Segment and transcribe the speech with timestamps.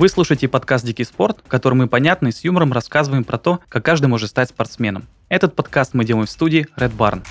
[0.00, 3.60] Вы слушаете подкаст «Дикий спорт», в котором мы понятно и с юмором рассказываем про то,
[3.68, 5.06] как каждый может стать спортсменом.
[5.28, 7.22] Этот подкаст мы делаем в студии Red Barn.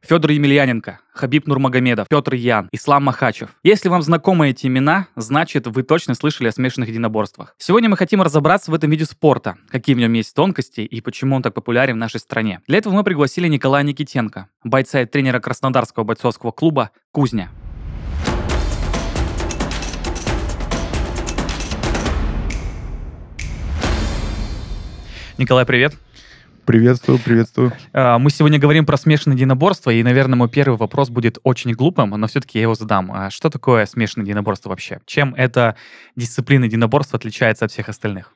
[0.00, 3.50] Федор Емельяненко, Хабиб Нурмагомедов, Петр Ян, Ислам Махачев.
[3.62, 7.54] Если вам знакомы эти имена, значит вы точно слышали о смешанных единоборствах.
[7.58, 11.36] Сегодня мы хотим разобраться в этом виде спорта, какие в нем есть тонкости и почему
[11.36, 12.60] он так популярен в нашей стране.
[12.66, 17.52] Для этого мы пригласили Николая Никитенко, бойца и тренера Краснодарского бойцовского клуба «Кузня».
[25.38, 25.94] Николай, привет.
[26.64, 27.72] Приветствую, приветствую.
[27.92, 32.10] А, мы сегодня говорим про смешанное единоборство, и, наверное, мой первый вопрос будет очень глупым,
[32.10, 33.12] но все-таки я его задам.
[33.12, 35.00] А что такое смешанное единоборство вообще?
[35.06, 35.76] Чем эта
[36.16, 38.34] дисциплина единоборства отличается от всех остальных?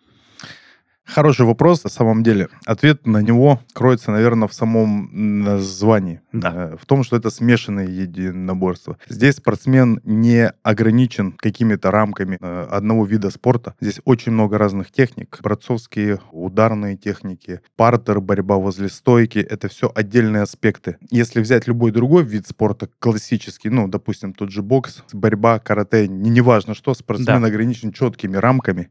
[1.05, 2.49] Хороший вопрос, на самом деле.
[2.65, 5.11] Ответ на него кроется, наверное, в самом
[5.43, 6.21] названии.
[6.33, 6.71] Да.
[6.73, 8.97] Э, в том, что это смешанное единоборство.
[9.09, 13.75] Здесь спортсмен не ограничен какими-то рамками э, одного вида спорта.
[13.81, 15.39] Здесь очень много разных техник.
[15.43, 19.41] Борцовские, ударные техники, партер, борьба возле стойки.
[19.41, 20.99] Это все отдельные аспекты.
[21.11, 26.75] Если взять любой другой вид спорта, классический, ну, допустим, тот же бокс, борьба, карате, неважно
[26.75, 27.49] что, спортсмен Да.
[27.49, 28.91] ограничен четкими рамками.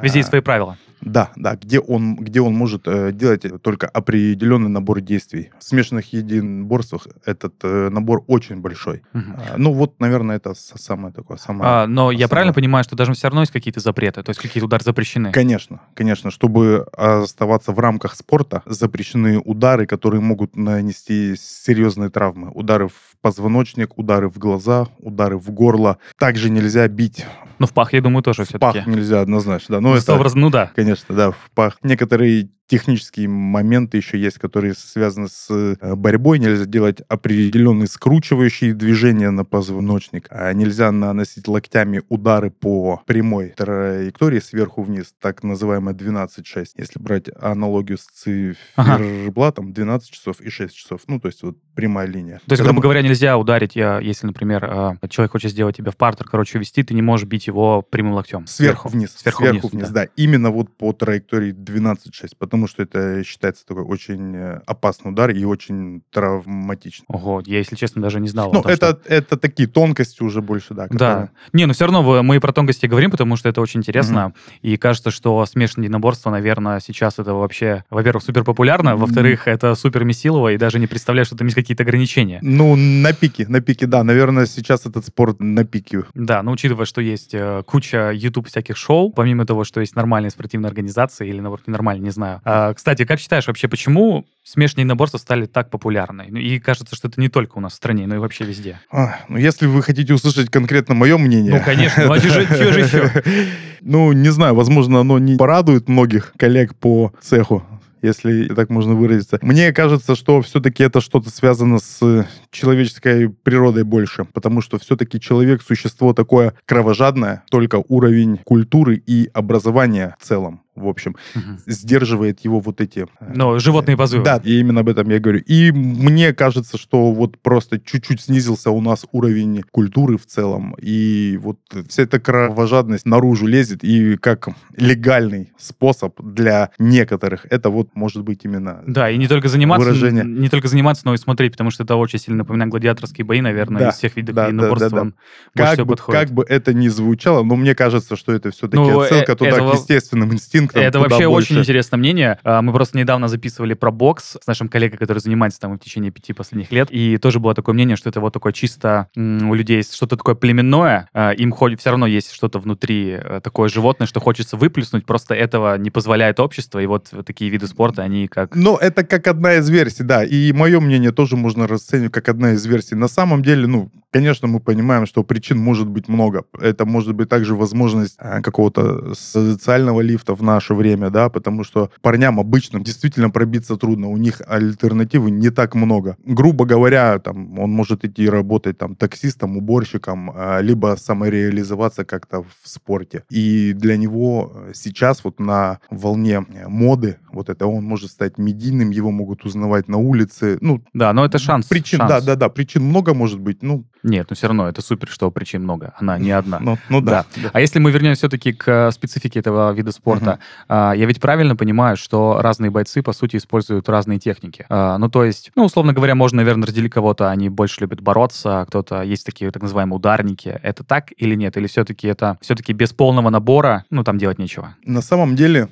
[0.00, 0.78] Везде есть А, свои правила.
[1.02, 5.50] Да, да, где он, где он может э, делать только определенный набор действий.
[5.58, 9.02] В смешанных единоборствах этот э, набор очень большой.
[9.12, 9.36] Мгм.
[9.36, 11.70] А, ну вот, наверное, это самое такое, самое...
[11.70, 12.28] А, но я основное.
[12.28, 15.32] правильно понимаю, что даже все равно есть какие-то запреты, то есть какие-то удары запрещены?
[15.32, 22.50] Конечно, конечно, чтобы оставаться в рамках спорта, запрещены удары, которые могут нанести серьезные травмы.
[22.50, 25.98] Удары в позвоночник, удары в глаза, удары в горло.
[26.18, 27.26] Также нельзя бить
[27.62, 28.90] Ну, в пах, я думаю, тоже в пах, все-таки.
[28.90, 29.76] нельзя однозначно.
[29.76, 29.80] Да.
[29.80, 30.72] Ну, это, Образ- ну да.
[30.74, 31.78] Конечно, да, в пах.
[31.84, 36.38] Некоторые технические моменты еще есть, которые связаны с э, борьбой.
[36.38, 40.26] Нельзя делать определенные скручивающие движения на позвоночник.
[40.30, 46.68] А нельзя наносить локтями удары по прямой траектории сверху вниз, так называемая 12-6.
[46.78, 51.02] Если брать аналогию с циферблатом, 12 часов и 6 часов.
[51.08, 52.36] Ну, то есть вот прямая линия.
[52.46, 55.76] То есть, Когда грубо мы- говоря, нельзя ударить, я- если, например, а, человек хочет сделать
[55.76, 58.46] тебя в партер, короче, увести, ты не можешь бить его прямым локтем.
[58.46, 59.12] Сверху вниз.
[59.14, 60.06] Сверху, вниз, да.
[60.16, 65.44] Именно вот по траектории 12-6, потому что это считается такой очень э, опасный удар и
[65.44, 67.06] очень травматичный.
[67.08, 68.52] Ого, я, если честно, даже не знал.
[68.52, 70.82] Ну, том, это, что- это такие тонкости уже больше, да.
[70.82, 70.88] Да.
[70.88, 74.32] которые- Не, ну все равно мы и про тонкости говорим, потому что это очень интересно.
[74.62, 78.98] И кажется, что смешанное единоборство, наверное, сейчас это вообще, во-первых, супер популярно, М.
[78.98, 82.38] во-вторых, это супер месилово, и даже не представляешь, что там есть какие-то ограничения.
[82.42, 84.02] Ну, на пике, на пике, да.
[84.04, 86.04] Наверное, сейчас этот спорт на пике.
[86.14, 90.30] Да, но учитывая, что есть э, куча YouTube всяких шоу, помимо того, что есть нормальные
[90.30, 92.40] спортивные организации или, наоборот, ненормальные, не знаю.
[92.54, 96.26] А, кстати, как считаешь вообще, почему смешанные единоборства стали так популярны?
[96.28, 98.78] Ну, И кажется, что это не только у нас в стране, но и вообще везде.
[98.90, 101.54] А, ну, если вы хотите услышать конкретно мое мнение...
[101.54, 103.10] Ну, конечно, ну а же еще?
[103.80, 107.64] Ну, не знаю, возможно, оно не порадует многих коллег по цеху,
[108.02, 109.38] если так можно выразиться.
[109.42, 115.62] Мне кажется, что все-таки это что-то связано с человеческой природой больше, потому что все-таки человек
[115.62, 121.58] существо такое кровожадное, только уровень культуры и образования в целом, в общем, Мгм.
[121.66, 123.00] сдерживает его вот эти...
[123.20, 124.24] э, Но животные позывы.
[124.24, 125.40] Да, и именно об этом я говорю.
[125.40, 131.38] И мне кажется, что вот просто чуть-чуть снизился у нас уровень культуры в целом, и
[131.42, 138.22] вот вся эта кровожадность наружу лезет, и как легальный способ для некоторых, это вот может
[138.22, 138.82] быть именно...
[138.86, 140.24] Да, и не только заниматься, Выражение.
[140.24, 143.80] не только заниматься, но и смотреть, потому что это очень сильно напоминает гладиаторские бои, наверное,
[143.82, 144.90] Да, из всех видов да, да, единоборства.
[144.90, 145.12] да, да.
[145.54, 146.20] больше Как бы, подходит.
[146.20, 149.50] как бы это ни звучало, но мне кажется, что это все-таки Ну, э, отсылка туда
[149.50, 150.61] это во- к естественным инстинктам.
[150.72, 151.52] Это туда вообще больше.
[151.52, 152.38] очень интересное мнение.
[152.44, 156.10] А, Мы просто недавно записывали про бокс с нашим коллегой, который занимается там в течение
[156.10, 156.88] пяти последних лет.
[156.90, 160.34] И тоже было такое мнение, что это вот такое чисто у людей есть что-то такое
[160.34, 161.08] племенное.
[161.12, 165.06] а, Им хоть все равно есть что-то внутри э, такое животное, что хочется выплеснуть.
[165.06, 166.78] Просто этого не позволяет общество.
[166.78, 168.54] И вот такие виды спорта, они как...
[168.54, 170.24] Ну, это как одна из версий, да.
[170.24, 172.94] И мое мнение тоже можно расценивать как одна из версий.
[172.94, 176.44] На самом деле, ну, конечно, мы понимаем, что причин может быть много.
[176.60, 181.90] Это может быть также возможность а, какого-то социального лифта в наше время, да, потому что
[182.02, 184.08] парням обычным действительно пробиться трудно.
[184.08, 186.16] У них альтернативы не так много.
[186.24, 192.68] Грубо говоря, там, он может идти работать там таксистом, уборщиком, а, либо самореализоваться как-то в
[192.68, 193.24] спорте.
[193.30, 198.38] И для него э, сейчас вот на волне э, моды Вот это он может стать
[198.38, 200.58] медийным, его могут узнавать на улице.
[200.60, 201.66] Ну, Да, но это шанс.
[201.66, 202.08] причин, шанс.
[202.10, 203.62] да, да, да, причин много может быть.
[203.62, 205.94] Ну, Нет, но все равно это супер, что причин много.
[205.98, 206.58] Она не одна.
[206.60, 207.24] ну, ну да.
[207.36, 207.50] да.
[207.52, 210.38] А если мы вернемся все-таки к э, специфике этого вида спорта,
[210.68, 214.66] а, я ведь правильно понимаю, что разные бойцы, по сути, используют разные техники.
[214.68, 218.60] А, Ну, то есть, ну, условно говоря, можно, наверное, разделить кого-то, они больше любят бороться,
[218.62, 220.58] а кто-то, есть такие так называемые ударники.
[220.62, 221.56] Это так или нет?
[221.56, 224.74] Или все-таки это все-таки без полного набора, ну, там делать нечего?
[224.84, 225.68] На самом деле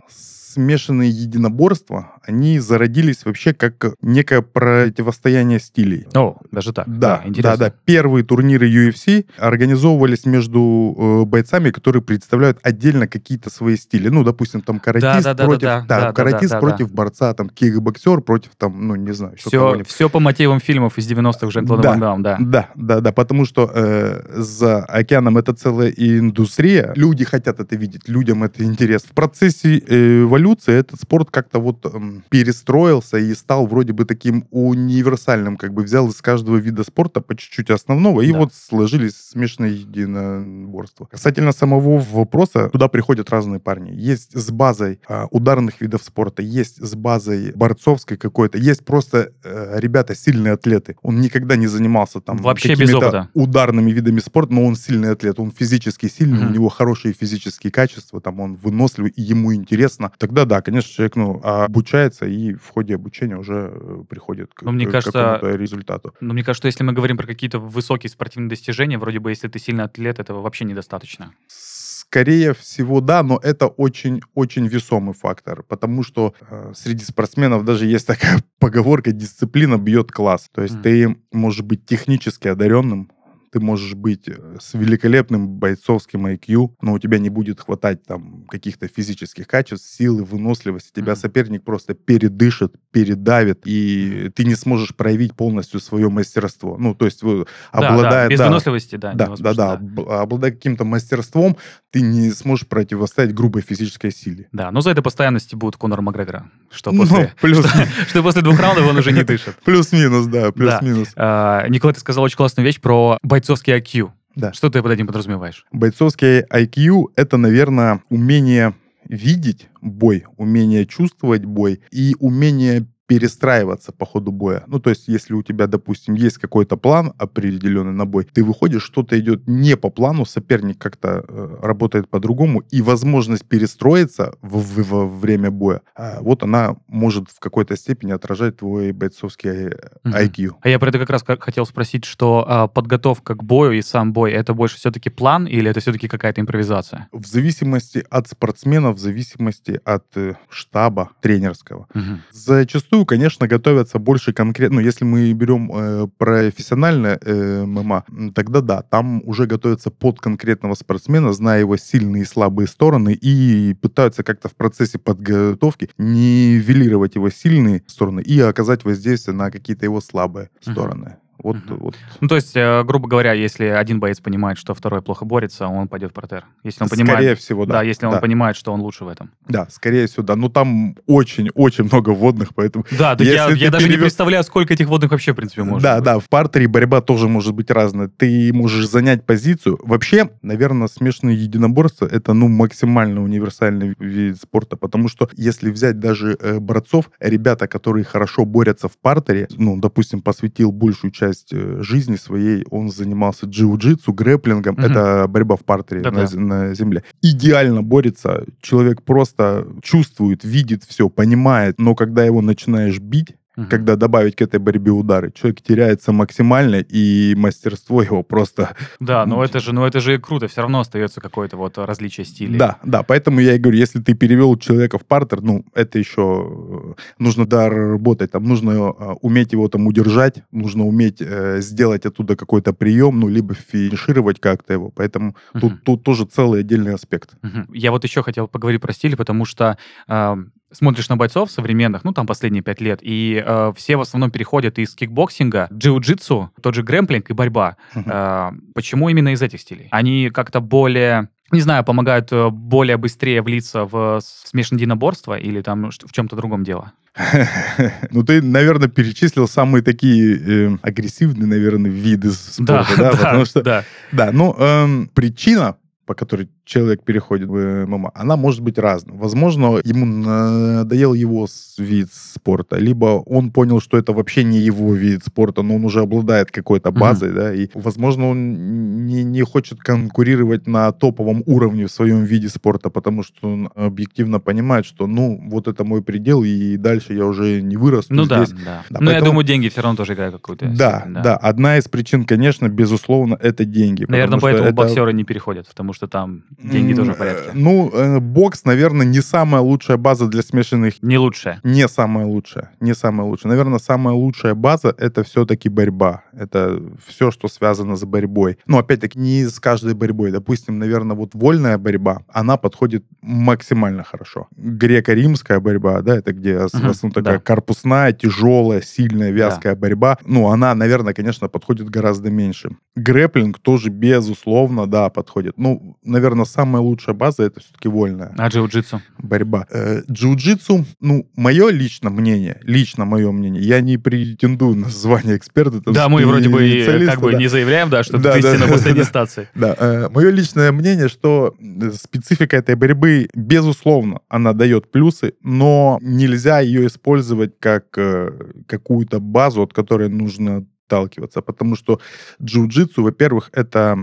[0.52, 6.06] смешанные единоборства, они зародились вообще как некое противостояние стилей.
[6.14, 6.86] О, даже так.
[6.86, 7.56] Да, да, интересно.
[7.56, 7.72] да.
[7.84, 14.08] Первые турниры UFC организовывались между э, бойцами, которые представляют отдельно какие-то свои стили.
[14.08, 17.34] Ну, допустим, там каратист да, да, против, да, да, да, каратист да, да, против борца,
[17.34, 21.82] там кикбоксер против, там, ну, не знаю, Все, все по мотивам фильмов из 90-х Жан-Клода
[21.82, 21.90] Да.
[21.90, 22.36] Ван Дамм, да.
[22.40, 26.92] Да, да, да, потому что э, за океаном это целая индустрия.
[26.96, 29.08] Люди хотят это видеть, людям это интересно.
[29.10, 34.46] В процессе э, эволюции этот спорт как-то вот эм, перестроился и стал вроде бы таким
[34.50, 38.38] универсальным, как бы взял из каждого вида спорта по чуть-чуть основного, и Да.
[38.38, 41.06] вот сложились смешанные единоборства.
[41.10, 43.90] Касательно самого вопроса, туда приходят разные парни.
[43.94, 49.78] Есть с базой а, ударных видов спорта, есть с базой борцовской какой-то, есть просто э,
[49.80, 50.96] ребята сильные атлеты.
[51.02, 53.28] Он никогда не занимался там Вообще без опыта.
[53.34, 56.48] ударными видами спорта, но он сильный атлет, он физически сильный, Мгм.
[56.48, 60.10] у него хорошие физические качества, там он выносливый, и ему интересно.
[60.30, 64.70] Тогда да, конечно, человек ну, обучается и в ходе обучения уже э, приходит к, Ну,
[64.70, 66.14] мне к кажется, какому-то результату.
[66.20, 69.58] Но мне кажется, если мы говорим про какие-то высокие спортивные достижения, вроде бы, если ты
[69.58, 71.32] сильный атлет, этого вообще недостаточно.
[71.48, 78.06] Скорее всего, да, но это очень-очень весомый фактор, потому что э, среди спортсменов даже есть
[78.06, 80.48] такая поговорка «дисциплина бьет класс».
[80.54, 80.82] То есть Мгм.
[80.84, 83.10] ты можешь быть технически одаренным,
[83.52, 88.44] ты можешь быть э, с великолепным бойцовским IQ, но у тебя не будет хватать там
[88.48, 90.92] каких-то физических качеств, силы, выносливости.
[90.94, 91.20] Тебя Мгм.
[91.20, 96.76] соперник просто передышит, передавит, и ты не сможешь проявить полностью свое мастерство.
[96.78, 98.10] Ну, то есть вы- Да, обладая...
[98.24, 99.12] да, без да, выносливости, да.
[99.14, 101.56] да, да, да, об- Обладая каким-то мастерством,
[101.90, 104.48] ты не сможешь противостоять грубой физической силе.
[104.52, 106.50] Да, но за это постоянности будут Конор Макгрегора.
[106.70, 109.56] Что Ну, после, плюс- что, что после двух раундов он уже не дышит.
[109.64, 111.08] Плюс-минус, да, плюс-минус.
[111.16, 114.10] А, Николай, ты сказал очень классную вещь про бойцовский IQ.
[114.36, 114.52] Да.
[114.52, 115.66] Что ты под этим подразумеваешь?
[115.72, 118.74] Бойцовский IQ— это, наверное, умение
[119.08, 124.62] видеть бой, умение чувствовать бой и умение перестраиваться по ходу боя.
[124.68, 128.84] Ну, то есть, если у тебя, допустим, есть какой-то план определенный на бой, ты выходишь,
[128.84, 134.88] что-то идет не по плану, соперник как-то э, работает по-другому, и возможность перестроиться в, в-
[134.90, 139.70] во время боя, а, вот она может в какой-то степени отражать твой бойцовский э,
[140.04, 140.14] Мгм.
[140.16, 140.50] IQ.
[140.62, 144.12] А я про это как раз хотел спросить, что а, подготовка к бою и сам
[144.12, 147.08] бой, это больше все-таки план или это все-таки какая-то импровизация?
[147.12, 151.88] В зависимости от спортсмена, в зависимости от э, штаба тренерского.
[151.94, 152.22] Мгм.
[152.30, 154.76] Зачастую, конечно, готовятся больше конкретно.
[154.80, 158.04] Ну, если мы берем э, профессиональное э, ММА,
[158.34, 163.74] тогда да, там уже готовятся под конкретного спортсмена, зная его сильные и слабые стороны, и
[163.74, 170.00] пытаются как-то в процессе подготовки нивелировать его сильные стороны и оказать воздействие на какие-то его
[170.00, 170.72] слабые Мгм.
[170.72, 171.16] стороны.
[171.42, 171.78] Вот, Мгм.
[171.78, 171.94] вот.
[172.20, 175.88] Ну, то есть, э, грубо говоря, если один боец понимает, что второй плохо борется, он
[175.88, 176.44] пойдет в партер.
[176.64, 177.74] Если он Скорее понимает, всего, да.
[177.74, 178.20] да, если он да.
[178.20, 179.30] понимает, что он лучше в этом.
[179.48, 180.36] Да, скорее всего, да.
[180.36, 184.74] Но там очень-очень много водных, поэтому Да, да я, я ты даже не представляю, сколько
[184.74, 186.04] этих водных вообще, в принципе, может Да, быть.
[186.04, 188.08] да, в партере борьба тоже может быть разная.
[188.08, 189.78] Ты можешь занять позицию.
[189.82, 196.36] Вообще, наверное, смешанные единоборства— это, ну, максимально универсальный вид спорта, потому что если взять даже
[196.40, 202.16] э, борцов, ребята, которые хорошо борются в партере, ну, допустим, посвятил большую часть э, жизни
[202.16, 204.84] своей, он занимался джиу-джитсу, грэплингом, Мгм.
[204.84, 207.02] это борьба в партере на, на земле.
[207.22, 213.68] Идеально борется, человек просто чувствует, видит все, понимает, но когда его начинаешь бить, Мгм.
[213.68, 215.32] когда добавить к этой борьбе удары.
[215.32, 218.74] Человек теряется максимально, и мастерство его просто...
[219.00, 222.58] Да, но это же, ну это же круто, все равно остается какое-то вот различие стилей.
[222.58, 226.94] Да, да, поэтому я и говорю, если ты перевел человека в партер, ну, это еще
[226.96, 232.36] э, нужно доработать, там нужно э, уметь его там удержать, нужно уметь э, сделать оттуда
[232.36, 235.60] какой-то прием, ну, либо финишировать как-то его, поэтому Мгм.
[235.60, 237.30] тут, тут тоже целый отдельный аспект.
[237.42, 237.68] Мгм.
[237.72, 239.76] Я вот еще хотел поговорить про стиль, потому что
[240.08, 240.36] э,
[240.72, 244.78] смотришь на бойцов современных, ну там последние пять лет, и э, все в основном переходят
[244.78, 247.76] из кикбоксинга, джиу-джитсу, тот же грэпплинг и борьба.
[247.94, 249.88] Э, почему именно из этих стилей?
[249.90, 255.90] Они как-то более не знаю, помогают э, более быстрее влиться в смешанное единоборство или там
[255.90, 256.92] в чем-то другом дело?
[258.10, 263.84] Ну, ты, наверное, перечислил самые такие э, агрессивные, наверное, виды спорта, да, потому что да.
[264.12, 265.76] Да, ну, эм, причина,
[266.10, 269.16] по которой человек переходит в ММА, она может быть разной.
[269.16, 271.46] Возможно, ему надоел его
[271.78, 276.00] вид спорта, либо он понял, что это вообще не его вид спорта, но он уже
[276.00, 277.34] обладает какой-то базой, mm-hmm.
[277.34, 282.90] да, и, возможно, он не, не хочет конкурировать на топовом уровне в своем виде спорта,
[282.90, 287.62] потому что он объективно понимает, что, ну, вот это мой предел, и дальше я уже
[287.62, 288.50] не вырасту ну, здесь.
[288.50, 288.84] да, да.
[288.90, 289.12] да Но поэтому...
[289.12, 291.36] я думаю, деньги все равно тоже играют какую-то да, да, да.
[291.36, 294.06] Одна из причин, конечно, безусловно, это деньги.
[294.08, 294.74] Наверное, поэтому это...
[294.74, 297.50] боксеры не переходят, потому что там деньги тоже в порядке.
[297.54, 301.02] Ну, э, бокс, наверное, не самая лучшая база для смешанных.
[301.02, 301.60] Не лучшая.
[301.64, 302.70] Не самая лучшая.
[302.80, 303.50] Не самая лучшая.
[303.50, 306.22] Наверное, самая лучшая база— это все-таки борьба.
[306.32, 308.58] Это все, что связано с борьбой.
[308.66, 310.30] Но, опять-таки, не с каждой борьбой.
[310.30, 314.48] Допустим, наверное, вот вольная борьба, она подходит максимально хорошо.
[314.56, 317.44] Греко-римская борьба, да, это где uh-huh, в основном такая да.
[317.44, 319.80] корпусная, тяжелая, сильная, вязкая да.
[319.80, 320.18] борьба.
[320.24, 322.70] Ну, она, наверное, конечно, подходит гораздо меньше.
[322.96, 325.54] Грэплинг тоже, безусловно, да, подходит.
[325.58, 328.34] Ну, наверное, самая лучшая база— это все-таки вольная.
[328.36, 329.00] А джиу-джитсу?
[329.18, 329.66] Борьба.
[329.70, 335.80] Э, джиу-джитсу, ну, мое личное мнение, лично мое мнение, я не претендую на звание эксперта.
[335.86, 337.38] да, мы вроде бы как бы да.
[337.38, 339.48] не заявляем, да, что да, ты да, на последней стации.
[339.54, 341.54] Да, э, мое личное мнение, что
[341.94, 348.30] специфика этой борьбы, безусловно, она дает плюсы, но нельзя ее использовать как э,
[348.66, 352.00] какую-то базу, от которой нужно отталкиваться, потому что
[352.42, 353.98] джиу-джитсу, во-первых, это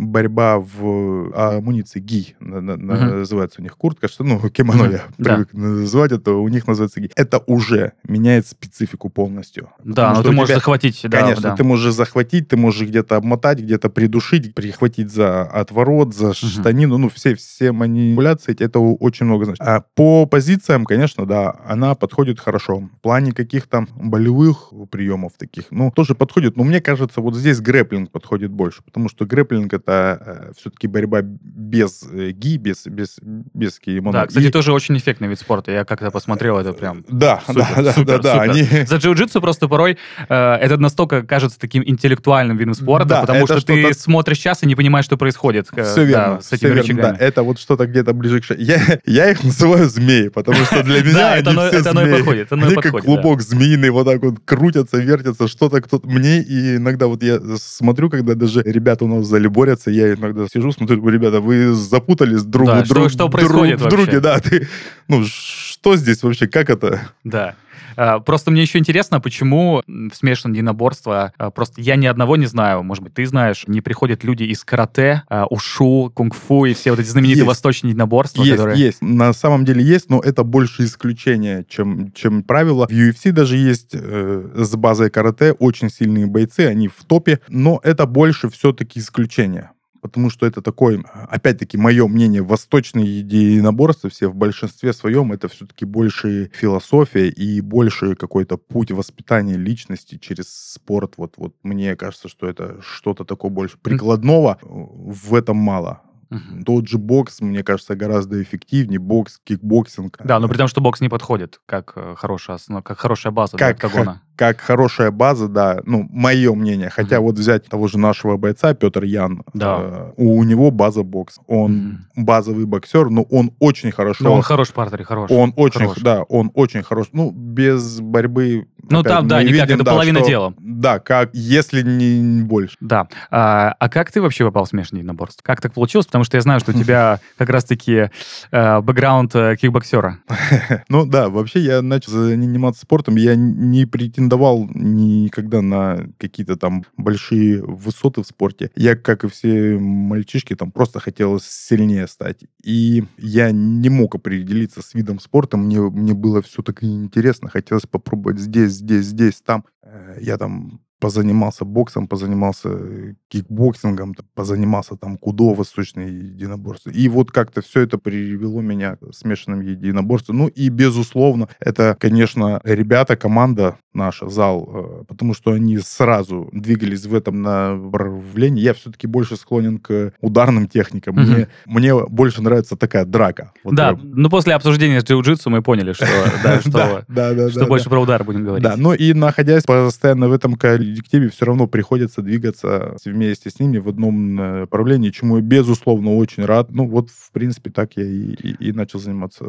[0.00, 2.76] борьба в амуниции ги, uh-huh.
[2.76, 4.92] называется у них куртка, что, ну, кимоно uh-huh.
[4.92, 5.34] я да.
[5.34, 7.10] привык называть это, у них называется ги.
[7.14, 9.68] Это уже меняет специфику полностью.
[9.84, 11.00] Да, но ты можешь тебя, захватить.
[11.04, 11.56] Да, конечно, да.
[11.56, 16.60] ты можешь захватить, ты можешь где-то обмотать, где-то придушить, прихватить за отворот, за uh-huh.
[16.60, 19.60] штанину, ну, все, все манипуляции, это очень много значит.
[19.60, 22.78] А по позициям, конечно, да, она подходит хорошо.
[22.78, 28.12] В плане каких-то болевых приемов таких, ну, тоже подходит, но мне кажется, вот здесь грэплинг
[28.12, 33.80] подходит больше, потому что грэплинг это э, все-таки борьба без э, ги, без, без, без
[33.80, 34.12] кимоно.
[34.12, 34.50] Да, кстати, и...
[34.52, 35.72] тоже очень эффектный вид спорта.
[35.72, 38.50] Я как-то посмотрел, это прям Да, супер, да, супер, да, да, супер.
[38.50, 38.86] Они...
[38.86, 43.58] За джиу-джитсу просто порой э, это настолько кажется таким интеллектуальным видом спорта, да, потому что,
[43.58, 45.66] что ты смотришь сейчас и не понимаешь, что происходит.
[45.72, 47.16] Э, все верно, да, с этими все верно, да.
[47.18, 48.54] Это вот что-то где-то ближе к...
[48.56, 52.46] Я, я их называю змеи, потому что для меня они все змеи.
[52.52, 57.22] Они как клубок змеиный, вот так вот крутятся, вертятся, что-то кто мне и иногда вот
[57.22, 62.42] я смотрю, когда даже ребята у нас борются, я иногда сижу, смотрю, ребята, вы запутались
[62.42, 64.68] друг да, друг, что, что происходит друг в друге, да, ты,
[65.08, 67.00] ну, что здесь вообще, как это?
[67.24, 67.54] Да.
[67.96, 72.46] А, просто мне еще интересно, почему в смешанном единоборство, а, просто я ни одного не
[72.46, 76.90] знаю, может быть, ты знаешь, не приходят люди из карате, а, ушу, кунг-фу и все
[76.90, 77.48] вот эти знаменитые есть.
[77.48, 78.42] восточные единоборства.
[78.42, 78.78] Есть, которые...
[78.78, 79.02] есть.
[79.02, 82.86] На самом деле есть, но это больше исключение, чем, чем правило.
[82.86, 87.80] В UFC даже есть э, с базой карате очень сильные бойцы, они в топе, но
[87.82, 89.70] это больше все-таки исключение
[90.08, 95.84] потому что это такой, опять-таки, мое мнение, восточные единоборства все в большинстве своем это все-таки
[95.84, 101.14] больше философия и больше какой-то путь воспитания личности через спорт.
[101.16, 106.02] Вот, вот мне кажется, что это что-то такое больше прикладного, в этом мало.
[106.30, 106.64] Угу.
[106.64, 108.98] Тот же бокс, мне кажется, гораздо эффективнее.
[108.98, 110.18] Бокс, кикбоксинг.
[110.22, 113.56] Да, но при том, что бокс не подходит как э, хорошая, основа, как хорошая база
[113.56, 114.22] как, для октагона.
[114.38, 116.90] Как хорошая база, да, ну, мое мнение.
[116.90, 117.30] Хотя угу.
[117.30, 119.78] вот взять того же нашего бойца, Петр Ян, да.
[119.80, 121.40] э, у него база бокс.
[121.48, 122.24] Он угу.
[122.24, 124.22] базовый боксер, но он очень хорошо...
[124.22, 125.28] Но он хорош в партере, хорош.
[125.32, 125.98] Он очень, хорош.
[125.98, 127.08] да, он очень хорош.
[127.12, 128.68] Ну, без борьбы...
[128.88, 130.54] Ну, опять, там, да, никак, видим, это да, половина что, дела.
[130.58, 132.76] Да, как, если не больше.
[132.80, 133.08] Да.
[133.32, 135.42] А, а как ты вообще попал в смешанное единоборство?
[135.42, 136.06] Как так получилось?
[136.06, 138.10] Потому что я знаю, что у тебя как раз-таки
[138.52, 140.18] э, бэкграунд э, кикбоксера.
[140.88, 143.84] Ну да, вообще я начал заниматься спортом, я не
[144.28, 148.70] претендовал никогда на какие-то там большие высоты в спорте.
[148.76, 152.44] Я, как и все мальчишки, там просто хотел сильнее стать.
[152.62, 157.86] И я не мог определиться с видом спорта, мне, мне было все так интересно, хотелось
[157.86, 159.64] попробовать здесь, здесь, здесь, там.
[159.82, 166.90] Э, я там позанимался боксом, позанимался кикбоксингом, позанимался там кудо, восточные единоборства.
[166.90, 170.38] И вот как-то все это привело меня к смешанным единоборствам.
[170.38, 177.04] Ну и, безусловно, это, конечно, ребята, команда наша, зал, э, потому что они сразу двигались
[177.04, 178.62] в этом направлении.
[178.62, 181.18] Я все-таки больше склонен к ударным техникам.
[181.18, 181.26] Угу.
[181.26, 183.52] Мне, мне больше нравится такая драка.
[183.64, 184.10] Вот да, прям.
[184.14, 186.06] ну после обсуждения с джиу-джитсу мы поняли, что,
[187.50, 188.64] что больше про удар будем говорить.
[188.64, 193.78] Да, ну и находясь постоянно в этом коллективе все равно приходится двигаться вместе с ними
[193.78, 196.70] в одном направлении, чему я, безусловно, очень рад.
[196.70, 199.44] Ну, вот, в принципе, так я и, и, и начал заниматься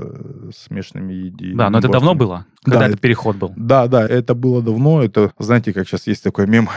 [0.56, 1.58] смешанными единоборствами.
[1.58, 3.54] Да, но это давно было, когда да, этот переход был?
[3.56, 5.04] Да, да, это было давно.
[5.04, 6.70] Это, знаете, как сейчас есть такой мем.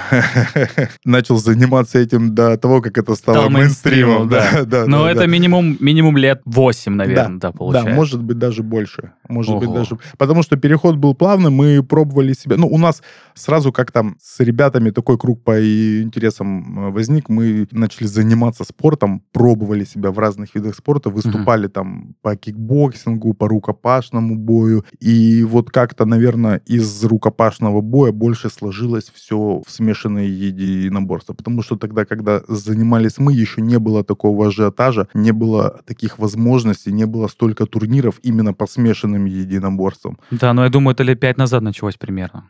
[1.05, 4.29] Начал заниматься этим до того, как это стало Стал мейнстримом.
[4.29, 4.65] да.
[4.67, 7.91] да, Но это минимум, минимум лет 8, наверное, да, получается.
[7.91, 9.13] Да, может быть, даже больше.
[9.29, 9.99] Может быть, даже...
[10.19, 12.57] Потому что переход был плавный, мы пробовали себя...
[12.57, 13.03] Ну, у нас
[13.35, 15.59] сразу как там с ребятами такой круг по
[16.03, 22.15] интересам э, возник, мы начали заниматься спортом, пробовали себя в разных видах спорта, выступали там
[22.23, 24.85] по кикбоксингу, по рукопашному бою.
[25.01, 31.35] И вот как-то, наверное, из рукопашного боя больше сложилось все в смешанные единоборства.
[31.35, 36.93] Потому что тогда, когда занимались мы, еще не было такого ажиотажа, не было таких возможностей,
[36.93, 40.19] не было столько турниров именно по смешанным единоборствам.
[40.31, 42.45] Да, но я думаю, это лет 5 назад началось примерно.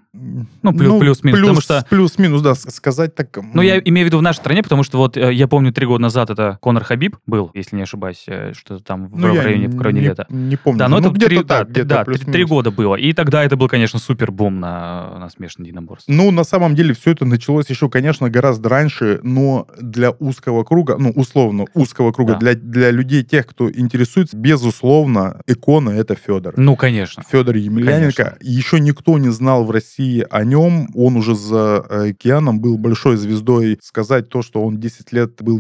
[0.63, 3.39] Ну, плюс- плюс-минус, потому что- Плюс-минус, да, сказать так...
[3.55, 5.87] Ну, я имею в виду в нашей стране, потому что вот э, я помню, три
[5.87, 9.69] года назад это Конор Хабиб был, если не ошибаюсь, э, что-то там в, ну, районе,
[9.69, 10.27] в районе не, лета.
[10.29, 10.79] Не помню.
[10.79, 12.97] Да, но Ну, это где-то три, так, да, где-то да, три- года было.
[12.97, 14.82] И тогда это был, конечно, супер бум на,
[15.19, 16.13] на смешанное единоборство.
[16.13, 20.97] Ну, на самом деле, все это началось еще, конечно, гораздо раньше, но для узкого круга,
[20.99, 22.39] ну, условно, узкого круга, Да.
[22.39, 26.55] для, для людей, тех, кто интересуется, безусловно, икона— это Федор.
[26.57, 27.23] Ну, конечно.
[27.31, 28.25] Федор Емельяненко.
[28.25, 28.37] Конечно.
[28.41, 30.89] Еще никто не знал в России о нем.
[30.95, 33.79] Он уже за э, океаном был большой звездой.
[33.83, 35.59] Сказать то, что он 10 лет был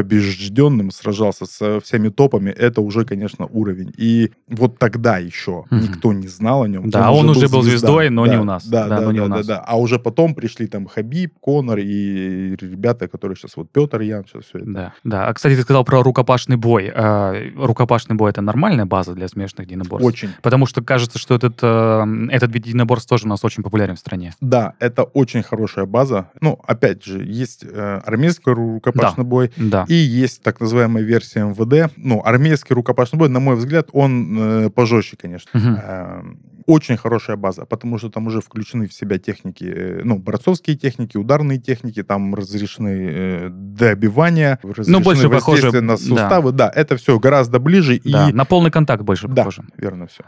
[0.00, 3.92] непобежденным, сражался со всеми топами, это уже, конечно, уровень.
[3.96, 5.80] И вот тогда еще Мгм.
[5.82, 6.90] никто не знал о нем.
[6.90, 7.88] Да, он уже был звезда.
[7.88, 8.55] звездой, но не Да, у нас.
[8.64, 9.46] Да, Да, да, но не да, у да, нас.
[9.46, 9.58] да.
[9.58, 14.44] А уже потом пришли там Хабиб, Конор и ребята, которые сейчас вот Петр Ян, сейчас
[14.44, 14.70] все это.
[14.70, 15.28] Да, да.
[15.28, 16.90] А, кстати, ты сказал про рукопашный бой.
[16.94, 20.06] А, рукопашный бой— это нормальная база для смешанных единоборств?
[20.06, 20.30] Очень.
[20.42, 23.98] Потому что кажется, что этот, э, этот вид единоборств тоже у нас очень популярен в
[23.98, 24.34] стране.
[24.40, 26.30] Да, это очень хорошая база.
[26.40, 29.84] Ну, опять же, есть э, армейский рукопашный бой, Да.
[29.88, 31.92] И есть так называемая версия МВД.
[31.96, 35.50] Ну, армейский рукопашный бой, на мой взгляд, он э, пожестче, конечно.
[35.52, 36.38] Мгм.
[36.66, 41.16] Очень хорошая база, потому что там уже включены в себя техники, э, ну, борцовские техники,
[41.16, 45.96] ударные техники, там разрешены э, добивания, разрешены Ну, больше похоже, на да.
[45.96, 46.52] суставы.
[46.52, 46.70] Да.
[46.74, 48.00] это все гораздо ближе.
[48.04, 48.32] Да, и...
[48.32, 49.62] на полный контакт больше Да, похоже.
[49.76, 50.24] верно все.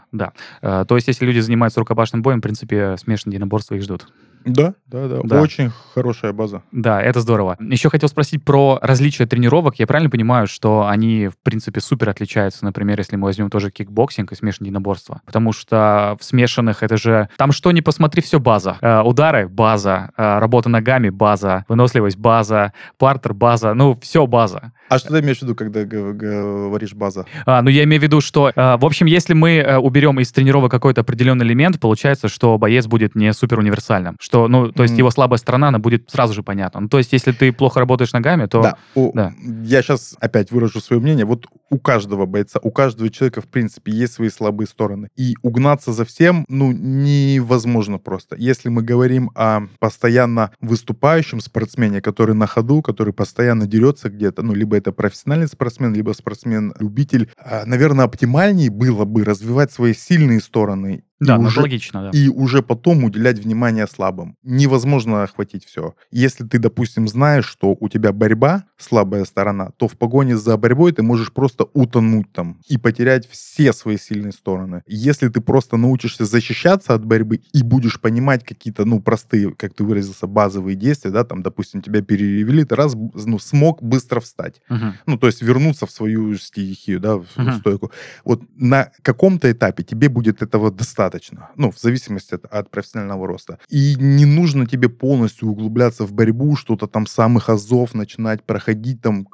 [0.61, 4.07] Э, То есть, если люди занимаются рукопашным боем, в принципе, смешанные единоборства их ждут.
[4.45, 5.41] Да, да, да, Да.
[5.41, 6.63] Очень хорошая база.
[6.71, 7.57] Да, это здорово.
[7.59, 9.75] Еще хотел спросить про различия тренировок.
[9.79, 14.31] Я правильно понимаю, что они, в принципе, супер отличаются, например, если мы возьмем тоже кикбоксинг
[14.31, 15.21] и смешанное единоборство?
[15.25, 17.29] Потому что в смешанных это же...
[17.37, 18.77] Там что ни посмотри, все база.
[18.81, 20.11] Э, удары— база.
[20.17, 21.65] Э, работа ногами— база.
[21.67, 22.73] Выносливость— база.
[22.97, 23.73] Партер— база.
[23.73, 24.71] Ну, все база.
[24.89, 27.25] А что ты имеешь в виду, когда говоришь база?
[27.45, 30.31] А, ну, я имею в виду, что, э, в общем, если мы э, уберем из
[30.31, 34.17] тренировок какой-то определенный элемент, получается, что боец будет не супер универсальным.
[34.19, 34.99] Что, ну, то есть Мгм.
[34.99, 36.81] его слабая сторона, она будет сразу же понятна.
[36.81, 38.61] Ну, то есть, если ты плохо работаешь ногами, то...
[38.61, 39.33] Да, у- да.
[39.63, 41.25] я сейчас опять выражу свое мнение.
[41.25, 45.09] Вот у каждого бойца, у каждого человека, в принципе, есть свои слабые стороны.
[45.15, 48.35] И угнаться за всем, ну, невозможно просто.
[48.37, 54.53] Если мы говорим о постоянно выступающем спортсмене, который на ходу, который постоянно дерется где-то, ну,
[54.53, 61.03] либо это профессиональный спортсмен, либо спортсмен-любитель, а, наверное, оптимальнее было бы развивать свои сильные стороны
[61.19, 62.09] Да, это уже логично, да.
[62.17, 64.35] и уже потом уделять внимание слабым.
[64.43, 65.93] Невозможно охватить все.
[66.11, 70.93] Если ты, допустим, знаешь, что у тебя борьба, слабая сторона, то в погоне за борьбой
[70.93, 74.81] ты можешь просто утонуть там и потерять все свои сильные стороны.
[74.87, 79.83] Если ты просто научишься защищаться от борьбы и будешь понимать какие-то, ну, простые, как ты
[79.83, 84.61] выразился, базовые действия, да, там, допустим, тебя перевели, ты раз, ну, смог быстро встать.
[84.69, 84.93] Мгм.
[85.05, 87.59] Ну, то есть вернуться в свою стихию, да, в Мгм.
[87.59, 87.91] стойку.
[88.23, 91.08] Вот на каком-то этапе тебе будет этого достаточно.
[91.55, 93.59] Ну, в зависимости от, от профессионального роста.
[93.69, 99.27] И не нужно тебе полностью углубляться в борьбу, что-то там самых азов начинать проходить, там,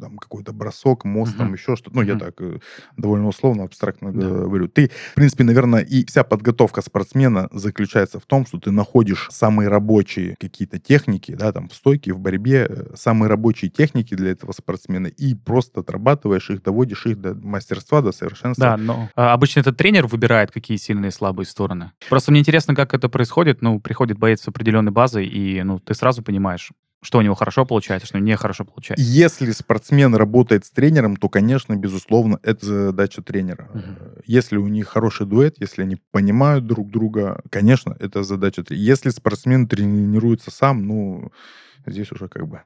[0.00, 1.38] там какой-то бросок, мост, Мгм.
[1.38, 1.96] там еще что-то.
[1.96, 2.20] Ну, я Мгм.
[2.20, 2.58] так э,
[2.96, 4.18] довольно условно, абстрактно Да.
[4.28, 4.68] говорю.
[4.68, 9.68] Ты, в принципе, наверное, и вся подготовка спортсмена заключается в том, что ты находишь самые
[9.68, 14.52] рабочие какие-то техники, да, там, в стойке, в борьбе, э, самые рабочие техники для этого
[14.52, 18.64] спортсмена, и просто отрабатываешь их, доводишь их до мастерства, до совершенства.
[18.70, 21.92] Да, но а, обычно этот тренер выбирает, какие сильные и слабые стороны.
[22.08, 23.62] Просто мне интересно, как это происходит.
[23.62, 26.70] Ну, приходит боец с определенной базой, и ну, ты сразу понимаешь,
[27.04, 29.04] что у него хорошо получается, что не хорошо получается.
[29.04, 33.68] Если спортсмен работает с тренером, то, конечно, безусловно, это задача тренера.
[33.74, 38.86] Э, Если у них хороший дуэт, если они понимают друг друга, конечно, это задача тренера.
[38.86, 41.30] Если спортсмен тренируется сам, ну,
[41.86, 42.62] здесь уже как бы...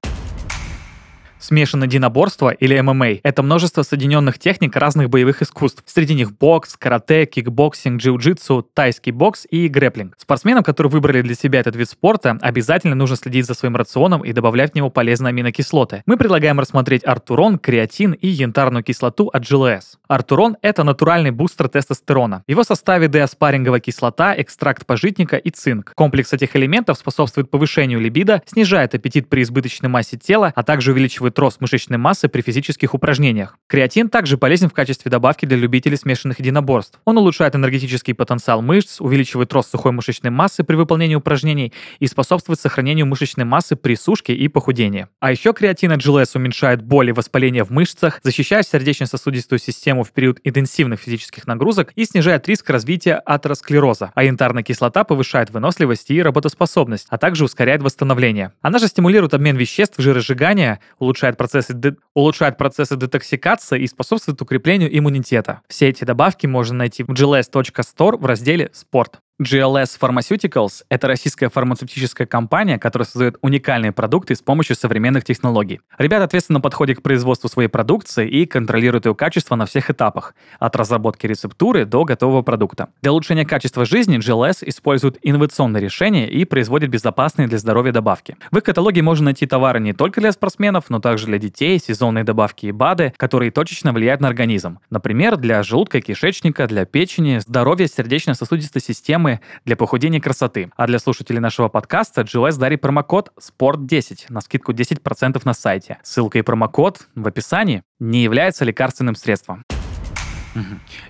[1.40, 5.85] Смешанное единоборство или ММА– это множество соединенных техник разных боевых искусств.
[5.87, 10.14] Среди них бокс, карате, кикбоксинг, джиу-джитсу, тайский бокс и грэплинг.
[10.18, 14.33] Спортсменам, которые выбрали для себя этот вид спорта, обязательно нужно следить за своим рационом и
[14.33, 16.03] добавлять в него полезные аминокислоты.
[16.07, 19.96] Мы предлагаем рассмотреть артурон, креатин и янтарную кислоту от GLS.
[20.09, 22.42] Артурон– это натуральный бустер тестостерона.
[22.48, 25.92] В его составе деоспаринговая кислота, экстракт пожитника и цинк.
[25.94, 31.27] Комплекс этих элементов способствует повышению либидо, снижает аппетит при избыточной массе тела, а также увеличивает
[31.28, 33.56] поддерживает рост мышечной массы при физических упражнениях.
[33.66, 36.98] Креатин также полезен в качестве добавки для любителей смешанных единоборств.
[37.04, 42.60] Он улучшает энергетический потенциал мышц, увеличивает рост сухой мышечной массы при выполнении упражнений и способствует
[42.60, 45.06] сохранению мышечной массы при сушке и похудении.
[45.20, 50.10] А еще креатин от GLS уменьшает боль и воспаление в мышцах, защищает сердечно-сосудистую систему в
[50.12, 54.10] период интенсивных физических нагрузок и снижает риск развития атеросклероза.
[54.14, 58.52] А янтарная кислота повышает выносливость и работоспособность, а также ускоряет восстановление.
[58.62, 61.96] Она же стимулирует обмен веществ, жиросжигание, улучшает улучшает процессы, де...
[62.14, 65.62] улучшает процессы детоксикации и способствует укреплению иммунитета.
[65.68, 69.20] Все эти добавки можно найти в gls.store в разделе «Спорт».
[69.40, 75.81] GLS Pharmaceuticals— это российская фармацевтическая компания, которая создает уникальные продукты с помощью современных технологий.
[75.96, 80.74] Ребята ответственно подходят к производству своей продукции и контролируют ее качество на всех этапах, от
[80.74, 82.88] разработки рецептуры до готового продукта.
[83.01, 88.37] Для улучшения качества жизни GLS использует инновационные решения и производит безопасные для здоровья добавки.
[88.51, 92.24] В их каталоге можно найти товары не только для спортсменов, но также для детей, сезонные
[92.24, 94.81] добавки и БАДы, которые точечно влияют на организм.
[94.90, 100.70] Например, для желудка и кишечника, для печени, здоровья сердечно-сосудистой системы программы для похудения и красоты.
[100.76, 105.98] А для слушателей нашего подкаста GLS дарит промокод SPORT10 на скидку 10% на сайте.
[106.02, 109.64] Ссылка и промокод в описании не является лекарственным средством.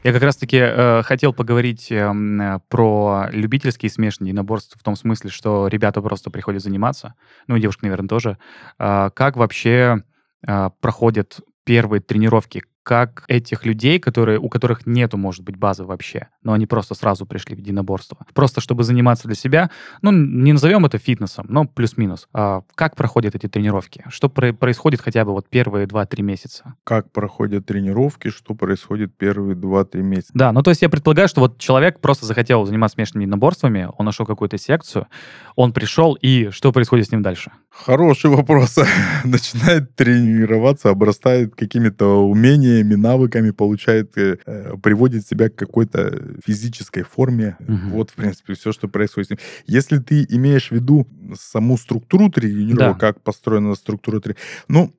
[0.02, 5.68] Я как раз-таки э, хотел поговорить э, про любительские смешанные единоборства в том смысле, что
[5.68, 7.14] ребята просто приходят заниматься,
[7.46, 8.36] ну и девушки, наверное, тоже.
[8.78, 10.02] Э, как вообще
[10.46, 12.62] э, проходят первые тренировки?
[12.88, 17.26] Как этих людей, которые, у которых нету, может быть, базы вообще, но они просто сразу
[17.26, 18.16] пришли в единоборство.
[18.32, 19.70] Просто чтобы заниматься для себя,
[20.00, 22.28] ну, не назовем это фитнесом, но плюс-минус.
[22.32, 24.06] А как проходят эти тренировки?
[24.08, 26.76] Что про- происходит хотя бы вот первые 2-3 месяца?
[26.82, 30.32] Как проходят тренировки, что происходит первые 2-3 месяца?
[30.32, 34.06] Да, ну то есть я предполагаю, что вот человек просто захотел заниматься смешанными единоборствами, он
[34.06, 35.08] нашел какую-то секцию,
[35.56, 37.52] он пришел, и что происходит с ним дальше?
[37.84, 38.76] Хороший вопрос.
[39.24, 47.56] Начинает тренироваться, обрастает какими-то умениями, навыками, получает, э, э, приводит себя к какой-то физической форме.
[47.60, 47.96] Угу.
[47.96, 49.38] Вот, в принципе, все, что происходит с ним.
[49.66, 51.06] Если ты имеешь в виду
[51.38, 52.94] саму структуру тренировок, да.
[52.94, 54.92] как построена структура тренировок, ну,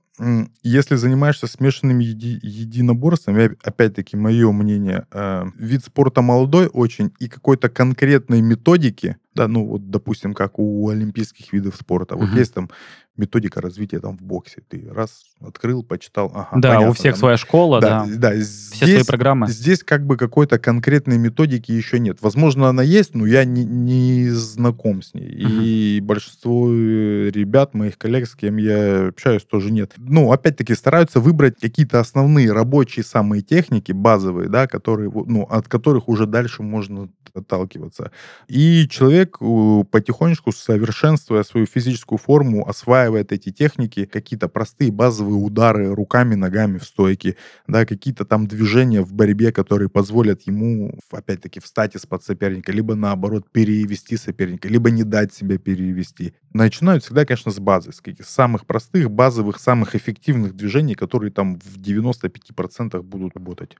[0.64, 7.70] если занимаешься смешанными еди- единоборствами, опять-таки, мое мнение, э, вид спорта молодой очень, и какой-то
[7.70, 12.70] конкретной методики, да, ну вот, допустим, как у олимпийских видов спорта, вот есть там
[13.20, 14.62] методика развития там в боксе.
[14.68, 16.50] Ты раз открыл, почитал, ага.
[16.56, 18.06] Да, понятно, у всех там, своя школа, да.
[18.06, 19.48] Да, да здесь, все свои программы.
[19.48, 22.18] Здесь как бы какой-то конкретной методики еще нет.
[22.22, 25.30] Возможно, она есть, но я не, не знаком с ней.
[25.30, 25.64] Uh-huh.
[25.64, 29.94] И большинство э, ребят, моих коллег, с кем я общаюсь, тоже нет.
[29.98, 36.08] Ну, опять-таки, стараются выбрать какие-то основные рабочие самые техники, базовые, да, которые, ну, от которых
[36.08, 38.12] уже дальше можно отталкиваться.
[38.48, 45.36] И человек э, потихонечку, совершенствуя свою физическую форму, осваивает осваивает эти техники, какие-то простые базовые
[45.36, 47.36] удары руками, ногами в стойке,
[47.68, 53.52] да, какие-то там движения в борьбе, которые позволят ему, опять-таки, встать из-под соперника, либо наоборот
[53.52, 56.34] перевести соперника, либо не дать себя перевести.
[56.54, 61.60] Начинают всегда, конечно, с базы, с каких самых простых, базовых, самых эффективных движений, которые там
[61.60, 63.76] в 95% будут работать.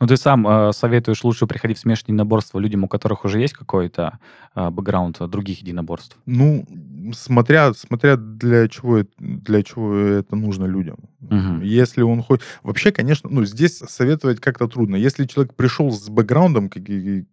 [0.00, 3.54] Ну, ты сам э, советуешь лучше приходить в смешанные единоборства людям, у которых уже есть
[3.54, 4.18] какой-то
[4.54, 6.16] э, бэкграунд других единоборств?
[6.26, 6.66] Ну,
[7.14, 10.96] смотря, смотря для чего, для чего это нужно людям.
[11.22, 11.62] Угу.
[11.62, 12.44] Если он хочет...
[12.62, 14.96] Вообще, конечно, ну, здесь советовать как-то трудно.
[14.96, 16.70] Если человек пришел с бэкграундом,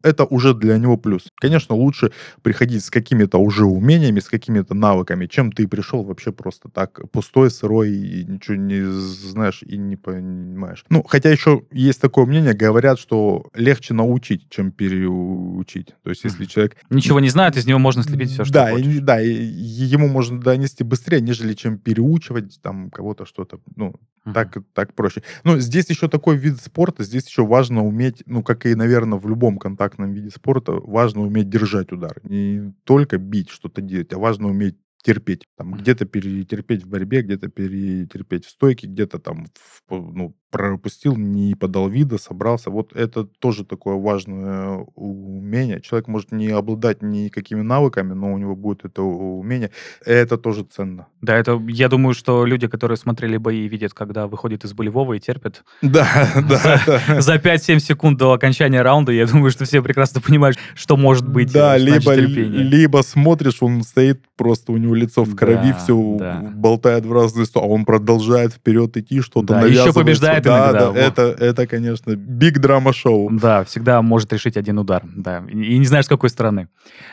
[0.01, 1.31] это уже для него плюс.
[1.35, 6.69] Конечно, лучше приходить с какими-то уже умениями, с какими-то навыками, чем ты пришел вообще просто
[6.69, 10.85] так, пустой, сырой, и ничего не знаешь и не понимаешь.
[10.89, 15.95] Ну, хотя еще есть такое мнение, говорят, что легче научить, чем переучить.
[16.03, 16.77] То есть, если человек...
[16.91, 18.85] Ничего не знает, из него можно слепить все, что да, хочешь.
[18.85, 23.59] И, да, и ему можно донести быстрее, нежели чем переучивать там кого-то что-то.
[23.75, 24.33] Ну, uh-huh.
[24.33, 25.23] так, так проще.
[25.43, 29.27] Но здесь еще такой вид спорта, здесь еще важно уметь, ну, как и, наверное, в
[29.27, 32.19] любом контактном виде спорта, важно уметь держать удар.
[32.23, 35.47] Не только бить, что-то делать, а важно уметь терпеть.
[35.55, 39.45] Там, где-то перетерпеть в борьбе, где-то перетерпеть в стойке, где-то там
[39.87, 42.69] в, ну, пропустил, не подал вида, собрался.
[42.69, 45.81] Вот это тоже такое важное умение.
[45.81, 49.71] Человек может не обладать никакими навыками, но у него будет это умение.
[50.05, 51.07] Это тоже ценно.
[51.21, 55.19] Да, это, я думаю, что люди, которые смотрели бои, видят, когда выходит из болевого и
[55.19, 55.63] терпят.
[55.81, 56.07] Да,
[56.49, 57.21] да.
[57.21, 61.51] За 5-7 секунд до окончания раунда, я думаю, что все прекрасно понимают, что может быть
[61.51, 66.51] Да, либо, либо смотришь, он стоит, просто у него лицо в крови, да, все да.
[66.53, 69.87] болтает в разные стороны, а он продолжает вперед идти, что-то да, навязывает.
[69.87, 70.91] еще побеждает да, иногда.
[70.91, 73.29] Да, это, это, конечно, биг драма шоу.
[73.31, 76.69] Да, всегда может решить один удар, да, и не знаешь, с какой стороны.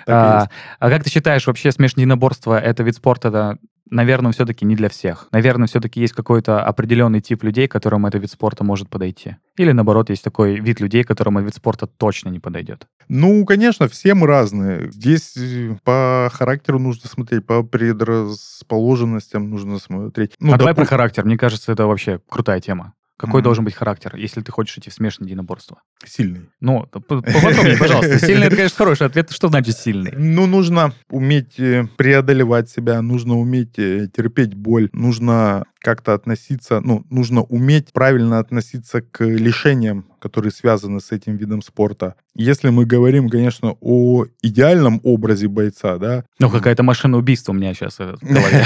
[0.07, 3.57] А, а как ты считаешь, вообще смешанное единоборство— это вид спорта, да,
[3.93, 5.29] наверное, все-таки не для всех.
[5.31, 9.37] Наверное, все-таки есть какой-то определенный тип людей, которым этот вид спорта может подойти.
[9.57, 12.87] Или, наоборот, есть такой вид людей, которым этот вид спорта точно не подойдет.
[13.09, 14.91] Ну, конечно, все мы разные.
[14.91, 20.33] Здесь э, по характеру нужно смотреть, по предрасположенностям нужно смотреть.
[20.41, 20.61] Ну, а доп...
[20.61, 21.25] давай про характер.
[21.25, 22.95] Мне кажется, это вообще крутая тема.
[23.23, 23.45] Какой mm-hmm.
[23.45, 25.81] должен быть характер, если ты хочешь идти в смешанное единоборство?
[26.05, 26.51] Сильный.
[26.61, 28.19] Ну, поподробнее, пожалуйста.
[28.19, 29.31] Сильный, это, конечно, хороший ответ.
[29.31, 30.13] Что значит сильный?
[30.17, 37.05] Ну, нужно уметь э, преодолевать себя, нужно уметь э, терпеть боль, нужно как-то относиться, ну,
[37.11, 42.17] нужно уметь правильно относиться к лишениям, которые связаны с этим видом спорта.
[42.35, 46.25] Если мы говорим, конечно, о идеальном образе бойца, да.
[46.41, 48.65] Ну, какая-то машина убийства у меня сейчас в голове.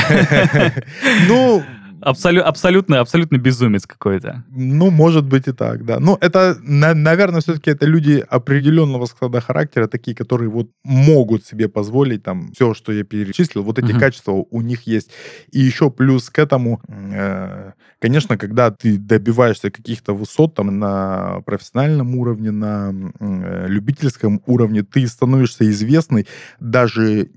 [1.29, 1.63] Ну,
[2.01, 4.45] Абсолю, абсолютно, абсолютно безумец какой-то.
[4.51, 5.99] Ну, может быть и так, да.
[5.99, 11.69] Ну, это, на, наверное, все-таки это люди определенного склада характера, такие, которые вот могут себе
[11.69, 14.01] позволить там все, что я перечислил, вот эти uh-huh.
[14.01, 15.11] качества у них есть.
[15.53, 22.17] И еще плюс к этому, э, конечно, когда ты добиваешься каких-то высот там на профессиональном
[22.17, 26.27] уровне, на э, любительском уровне, ты становишься известный
[26.61, 27.29] даже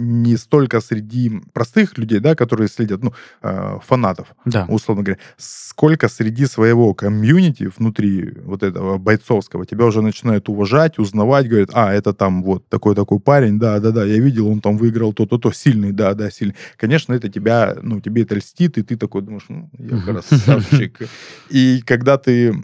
[0.00, 3.12] не столько среди простых людей, да, которые следят, ну,
[3.42, 4.66] э, фанатов, да.
[4.68, 11.48] условно говоря, сколько среди своего комьюнити внутри вот этого бойцовского тебя уже начинают уважать, узнавать,
[11.48, 15.92] говорят, а, это там вот такой-такой парень, да-да-да, я видел, он там выиграл то-то-то, сильный,
[15.92, 16.56] да-да, сильный.
[16.76, 20.98] Конечно, это тебя, ну, тебе это льстит, и ты такой думаешь, ну, я красавчик.
[21.50, 22.54] И когда ты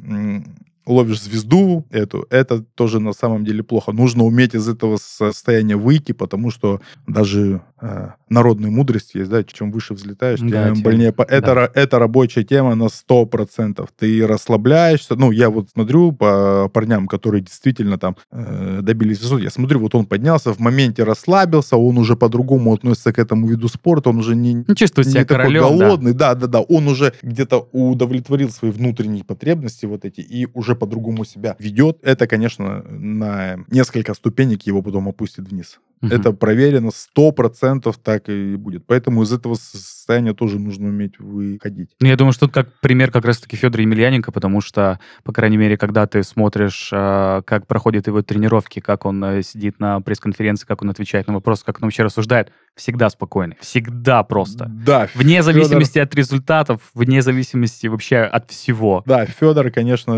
[0.86, 3.92] ловишь звезду эту, это тоже на самом деле плохо.
[3.92, 9.72] Нужно уметь из этого состояния выйти, потому что даже э, народной мудрости есть, да, чем
[9.72, 11.12] выше взлетаешь, тем да, больнее.
[11.12, 11.70] Тем, это, да.
[11.74, 13.88] это рабочая тема на 100%.
[13.98, 15.16] Ты расслабляешься.
[15.16, 19.94] Ну, я вот смотрю по парням, которые действительно там э, добились высот, я смотрю, вот
[19.94, 24.36] он поднялся, в моменте расслабился, он уже по-другому относится к этому виду спорта, он уже
[24.36, 26.12] не, не чувствует себя такой королем, голодный.
[26.12, 26.34] Да.
[26.34, 26.60] да, да, да.
[26.60, 32.26] Он уже где-то удовлетворил свои внутренние потребности вот эти и уже по-другому себя ведет, это,
[32.26, 35.80] конечно, на несколько ступенек его потом опустит вниз.
[36.02, 36.14] Угу.
[36.14, 38.86] Это проверено, сто процентов так и будет.
[38.86, 41.90] Поэтому из этого состояния тоже нужно уметь выходить.
[42.00, 45.56] Ну, я думаю, что тут как пример как раз-таки Федора Емельяненко, потому что, по крайней
[45.56, 50.66] мере, когда ты смотришь, а, как проходят его тренировки, как он э, сидит на пресс-конференции,
[50.66, 53.56] как он отвечает на вопросы, как он вообще рассуждает, всегда спокойный.
[53.60, 54.66] Всегда просто.
[54.68, 55.08] Да.
[55.14, 55.44] Вне Федор...
[55.44, 59.02] зависимости от результатов, вне зависимости вообще от всего.
[59.06, 60.14] Да, Федор, конечно,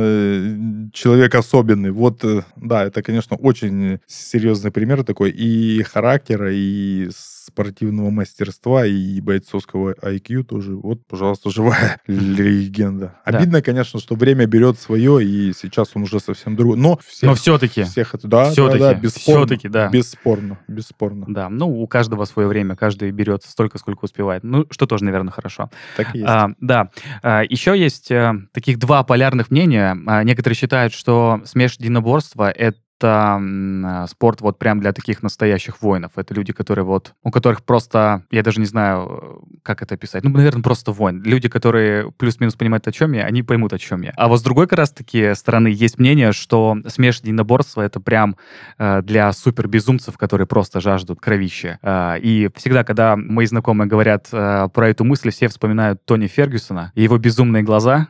[0.93, 1.93] человек особенный.
[1.93, 5.31] Вот, э, да, это, конечно, очень серьезный пример такой.
[5.31, 7.11] И характера, и
[7.49, 10.77] спортивного мастерства, и бойцовского IQ тоже.
[10.77, 13.17] Вот, пожалуйста, живая легенда.
[13.25, 16.77] Обидно, конечно, что время берет свое, и сейчас он уже совсем другой.
[16.77, 17.85] Но, всех, Но все-таки.
[17.85, 19.47] Всех это, да, все-таки, да, да, бесспорно.
[19.47, 19.89] Все-таки, да.
[19.89, 21.27] Бесспорно, бесспорно.
[21.29, 24.45] Да, ну, у каждого свое время, каждый берет столько, сколько успевает.
[24.45, 25.71] Ну, что тоже, наверное, хорошо.
[25.97, 26.31] Так и есть.
[26.31, 26.91] А, да.
[27.23, 29.97] А, еще есть а, таких два полярных мнения.
[30.07, 35.81] А, некоторые считают, что смеш единоборства— это это а, спорт вот прям для таких настоящих
[35.83, 36.13] воинов.
[36.17, 40.31] Это люди, которые вот, у которых просто, я даже не знаю, как это описать, ну,
[40.31, 41.23] наверное, просто воин.
[41.23, 44.13] Люди, которые плюс-минус понимают, о чем я, они поймут, о чем я.
[44.17, 48.37] А вот с другой как раз-таки стороны есть мнение, что смешанное единоборство— это прям
[48.79, 51.79] э, для супербезумцев, которые просто жаждут кровища.
[51.83, 56.93] Э, и всегда, когда мои знакомые говорят э, про эту мысль, все вспоминают Тони Фергюсона
[56.95, 58.09] и его безумные глаза,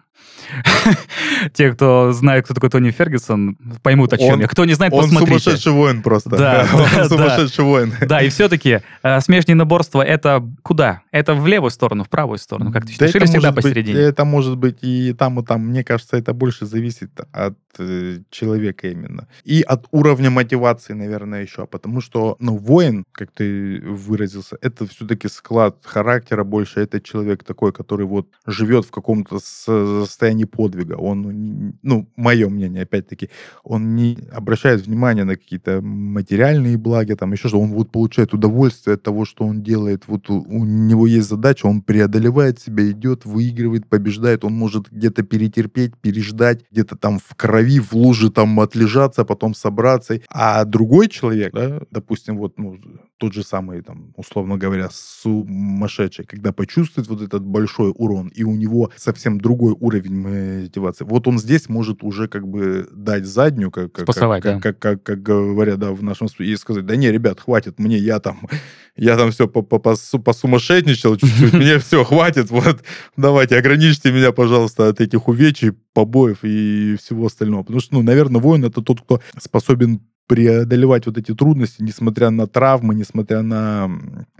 [1.52, 4.46] те, кто знает, кто такой Тони Фергюсон, поймут, о чем он, я.
[4.46, 5.34] Кто не знает, он посмотрите.
[5.34, 6.30] Он сумасшедший воин просто.
[6.30, 6.66] Да,
[6.98, 7.92] он сумасшедший воин.
[8.00, 11.02] Да, и все-таки э, смешанное наборство— это куда?
[11.10, 12.72] Это в левую сторону, в правую сторону?
[12.72, 13.14] Как ты считаешь?
[13.14, 13.98] Или всегда посередине?
[14.00, 15.68] Это может быть и там, и там.
[15.68, 19.28] Мне кажется, это больше зависит от э, человека именно.
[19.44, 21.66] И от уровня мотивации, наверное, еще.
[21.66, 26.80] Потому что, ну, воин, как ты выразился, это все-таки склад характера больше.
[26.80, 29.38] Это человек такой, который вот живет в каком-то
[30.08, 30.94] состоянии подвига.
[30.94, 33.30] Он, ну, мое мнение, опять-таки,
[33.62, 38.94] он не обращает внимания на какие-то материальные благи, там еще что, он вот получает удовольствие
[38.94, 40.04] от того, что он делает.
[40.06, 45.22] Вот у, у него есть задача, он преодолевает себя, идет, выигрывает, побеждает, он может где-то
[45.22, 50.20] перетерпеть, переждать, где-то там в крови, в луже там отлежаться, потом собраться.
[50.30, 52.78] А другой человек, да, допустим, вот ну,
[53.18, 58.54] тот же самый, там, условно говоря, сумасшедший, когда почувствует вот этот большой урон, и у
[58.54, 63.92] него совсем другой уровень мотивации, вот он здесь может уже как бы дать заднюю, как,
[63.92, 64.60] как, Спасовать, как, да.
[64.60, 67.96] как, как, как говорят, да, в нашем случае, и сказать, да не, ребят, хватит мне,
[67.98, 68.40] я там,
[68.96, 72.82] я там все посумасшедничал чуть-чуть, мне все, хватит, вот,
[73.16, 77.62] давайте, ограничьте меня, пожалуйста, от этих увечий, побоев и всего остального.
[77.62, 82.46] Потому что, ну, наверное, воин это тот, кто способен преодолевать вот эти трудности, несмотря на
[82.46, 83.90] травмы, несмотря на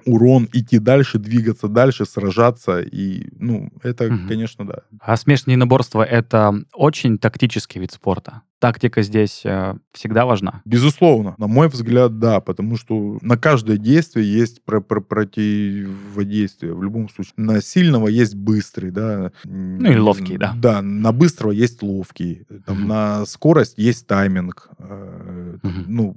[0.09, 2.81] урон, идти дальше, двигаться дальше, сражаться.
[2.81, 4.29] И, ну, это, Мгм.
[4.29, 4.81] конечно, да.
[5.01, 8.43] А смешанные единоборства— это очень тактический вид спорта.
[8.61, 10.63] Тактика здесь э, всегда важна.
[10.65, 16.75] Безусловно, на мой взгляд, да, потому что на каждое действие есть про про противодействие.
[16.75, 19.31] В любом случае, на сильного есть быстрый, да.
[19.45, 20.55] Ну, и ловкий, да.
[20.57, 22.47] Да, на быстрого есть ловкий.
[22.67, 22.89] Там, Мгм.
[22.89, 24.69] На скорость есть тайминг.
[24.79, 25.85] Э, Мгм.
[25.87, 26.17] Ну,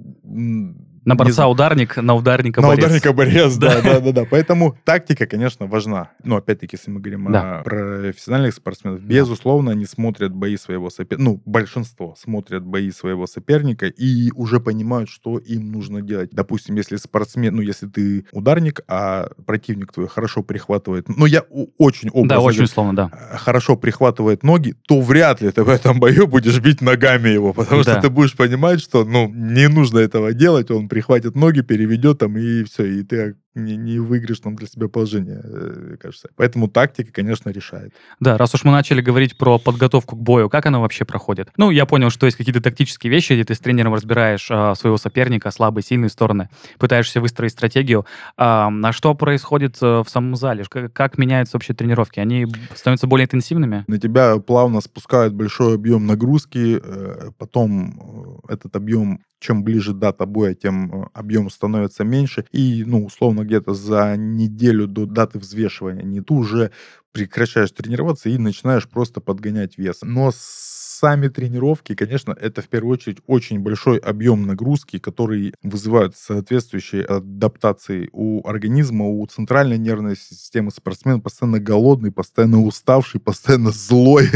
[1.04, 2.84] На борца ударник, на ударника На борец.
[2.84, 3.80] ударника борец, Да.
[3.82, 4.24] да, да, да.
[4.30, 6.10] Поэтому тактика, конечно, важна.
[6.22, 7.60] Но опять-таки, если мы говорим Да.
[7.60, 9.06] о профессиональных спортсменов, Да.
[9.06, 11.22] безусловно, они смотрят бои своего соперника.
[11.30, 16.30] Ну, большинство смотрят бои своего соперника и уже понимают, что им нужно делать.
[16.32, 21.42] Допустим, если спортсмен, ну, если ты ударник, а противник твой хорошо прихватывает, ну, я
[21.78, 23.10] очень образно Да, очень говорю, условно, да.
[23.12, 27.52] э, хорошо прихватывает ноги, то вряд ли ты в этом бою будешь бить ногами его,
[27.52, 27.92] потому Да.
[27.92, 32.36] что ты будешь понимать, что, ну, не нужно этого делать, он прихватит ноги, переведет там,
[32.36, 36.28] и все, и ты не, не выиграешь там для себя положение, э, мне кажется.
[36.36, 37.92] Поэтому тактика, конечно, решает.
[38.20, 41.50] Да, раз уж мы начали говорить про подготовку к бою, как она вообще проходит?
[41.56, 44.96] Ну, я понял, что есть какие-то тактические вещи, где ты с тренером разбираешь а, своего
[44.96, 48.06] соперника, слабые, сильные стороны, пытаешься выстроить стратегию.
[48.36, 50.64] А, а что происходит э, в самом зале?
[50.68, 52.20] Как, как меняются вообще тренировки?
[52.20, 53.84] Они становятся более интенсивными?
[53.86, 60.26] На тебя плавно спускают большой объем нагрузки, э, потом э, этот объем, чем ближе дата
[60.26, 66.02] боя, тем э, объем становится меньше, и, ну, условно, где-то за неделю до даты взвешивания
[66.02, 66.70] не ты уже
[67.12, 69.98] прекращаешь тренироваться и начинаешь просто подгонять вес.
[70.02, 70.30] Но
[71.02, 78.08] сами тренировки, конечно, это в первую очередь очень большой объем нагрузки, который вызывает соответствующие адаптации
[78.12, 84.28] у организма, у центральной нервной системы спортсмен постоянно голодный, постоянно уставший, постоянно злой.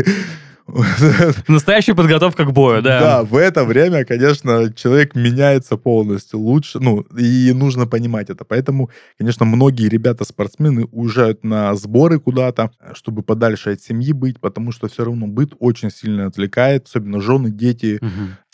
[1.49, 3.01] Настоящая подготовка к бою, да.
[3.01, 8.45] Да, в это время, конечно, человек меняется полностью лучше, ну, и нужно понимать это.
[8.45, 14.89] Поэтому, конечно, многие ребята-спортсмены уезжают на сборы куда-то, чтобы подальше от семьи быть, потому что
[14.89, 18.01] все равно быт очень сильно отвлекает, особенно жены, дети.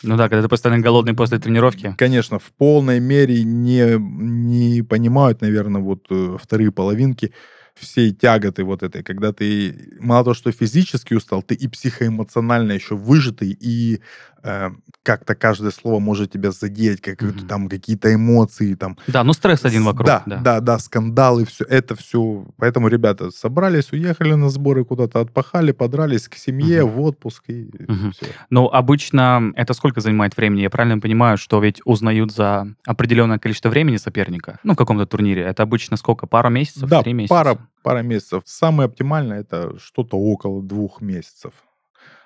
[0.03, 1.95] Ну да, когда ты постоянно голодный после тренировки.
[1.97, 7.33] Конечно, в полной мере не, не понимают, наверное, вот э, вторые половинки
[7.75, 12.95] всей тяготы вот этой, когда ты мало того, что физически устал, ты и психоэмоционально еще
[12.95, 13.99] выжатый, и
[14.43, 14.69] э,
[15.03, 17.47] как-то каждое слово может тебя задеть, как Мгм.
[17.47, 18.97] там какие-то эмоции, там.
[19.07, 20.05] Да, ну стресс один вокруг.
[20.07, 22.45] Да, да, да, скандалы, все, это все.
[22.57, 26.91] Поэтому ребята собрались, уехали на сборы куда-то, отпахали, подрались к семье, Мгм.
[26.93, 28.11] в отпуск, и Мгм.
[28.11, 28.25] все.
[28.49, 30.61] Ну, обычно это сколько занимает времени?
[30.61, 34.59] Я правильно понимаю, что ведь узнают за определенное количество времени соперника?
[34.63, 35.41] Ну, в каком-то турнире.
[35.43, 36.27] Это обычно сколько?
[36.27, 36.89] Пару месяцев?
[36.89, 37.33] Да, Три месяца?
[37.35, 38.43] пара, пара месяцев.
[38.45, 41.53] Самое оптимальное это что-то около двух месяцев.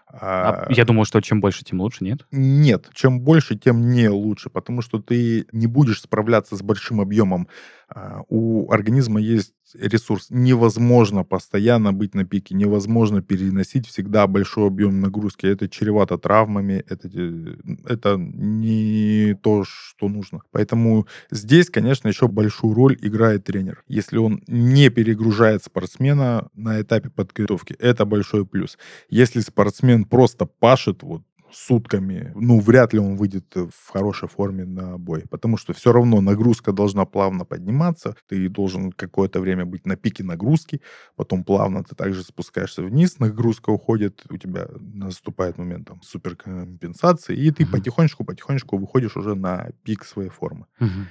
[0.09, 2.25] А А, я думаю, что чем больше, тем лучше, нет?
[2.31, 7.47] Нет, чем больше, тем не лучше, потому что ты не будешь справляться с большим объемом.
[7.89, 10.27] А, У организма есть ресурс.
[10.29, 15.45] Невозможно постоянно быть на пике, невозможно переносить всегда большой объем нагрузки.
[15.45, 20.41] Это чревато травмами, это, э, это не то, что нужно.
[20.51, 23.83] Поэтому здесь, конечно, еще большую роль играет тренер.
[23.87, 28.77] Если он не перегружает спортсмена на этапе подготовки, это большой плюс.
[29.09, 34.97] Если спортсмен просто пашет, вот сутками, ну, вряд ли он выйдет в хорошей форме на
[34.97, 39.95] бой, потому что все равно нагрузка должна плавно подниматься, ты должен какое-то время быть на
[39.95, 40.81] пике нагрузки,
[41.15, 47.51] потом плавно ты также спускаешься вниз, нагрузка уходит, у тебя наступает момент там суперкомпенсации, и
[47.51, 50.65] ты потихонечку-потихонечку выходишь уже на пик своей формы.
[50.79, 51.07] Мгм.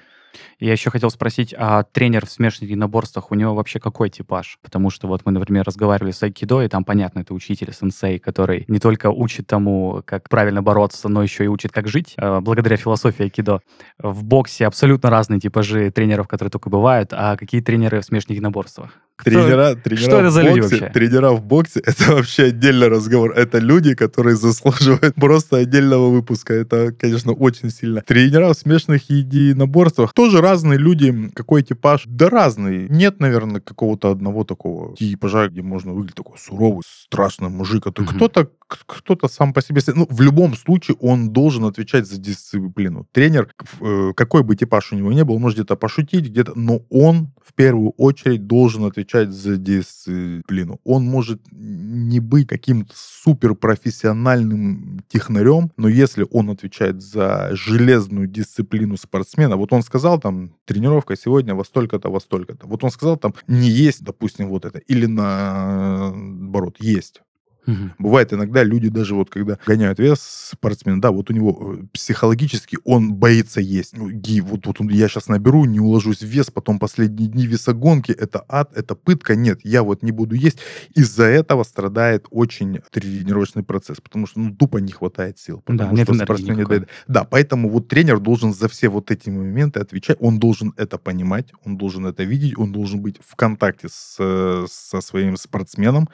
[0.58, 4.58] Я еще хотел спросить, а тренер в смешанных единоборствах, у него вообще какой типаж?
[4.62, 8.64] Потому что вот мы, например, разговаривали с айкидо, и там, понятно, это учитель, сенсей, который
[8.68, 12.76] не только учит тому, как правильно бороться, но еще и учит, как жить, э, благодаря
[12.76, 13.60] философии айкидо.
[13.98, 17.12] В боксе абсолютно разные типажи тренеров, которые только бывают.
[17.12, 19.05] А какие тренеры в смешанных единоборствах?
[19.24, 20.92] Тренера, тренера что это в за люди боксе, вообще?
[20.92, 23.32] Тренера в боксе это вообще отдельный разговор.
[23.32, 26.52] Это люди, которые заслуживают просто отдельного выпуска.
[26.54, 28.02] Это, конечно, очень сильно.
[28.02, 31.30] Тренера в смешанных единоборствах тоже разные люди.
[31.34, 32.02] Какой типаж?
[32.06, 32.88] Да разный.
[32.88, 37.84] Нет, наверное, какого-то одного такого типажа, где можно выглядеть такой суровый, страшный мужик.
[37.84, 38.16] который Мгм.
[38.16, 39.80] Кто-то кто-то сам по себе...
[39.94, 43.06] Ну, в любом случае он должен отвечать за дисциплину.
[43.12, 46.52] Тренер, э, какой бы типаж у него не был, может где-то пошутить, где-то...
[46.56, 50.80] Но он в первую очередь должен отвечать за дисциплину.
[50.84, 59.56] Он может не быть каким-то суперпрофессиональным технарем, но если он отвечает за железную дисциплину спортсмена,
[59.56, 62.66] вот он сказал там, тренировка сегодня во столько-то, во столько-то.
[62.66, 64.78] Вот он сказал там, не есть, допустим, вот это.
[64.78, 67.22] Или наоборот, есть.
[67.66, 67.94] Мгм.
[67.98, 72.78] Бывает иногда люди даже вот когда гоняют вес спортсмен, да, вот у него э, психологически
[72.84, 73.96] он боится есть.
[73.96, 78.12] Ну, Ги, вот, вот я сейчас наберу, не уложусь в вес, потом последние дни весогонки,
[78.12, 79.34] это ад, это пытка.
[79.34, 80.58] Нет, я вот не буду есть.
[80.94, 85.62] Из-за этого страдает очень тренировочный процесс, потому что ну, тупо не хватает сил.
[85.66, 86.78] Да, Потому нет спортсмен не никакой.
[86.78, 86.88] дает.
[87.08, 91.52] Да, поэтому вот тренер должен за все вот эти моменты отвечать, он должен это понимать,
[91.64, 96.08] он должен это видеть, он должен быть в контакте с, э, со своим спортсменом.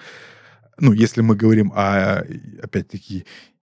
[0.82, 2.24] Ну, если мы говорим о,
[2.60, 3.24] опять-таки,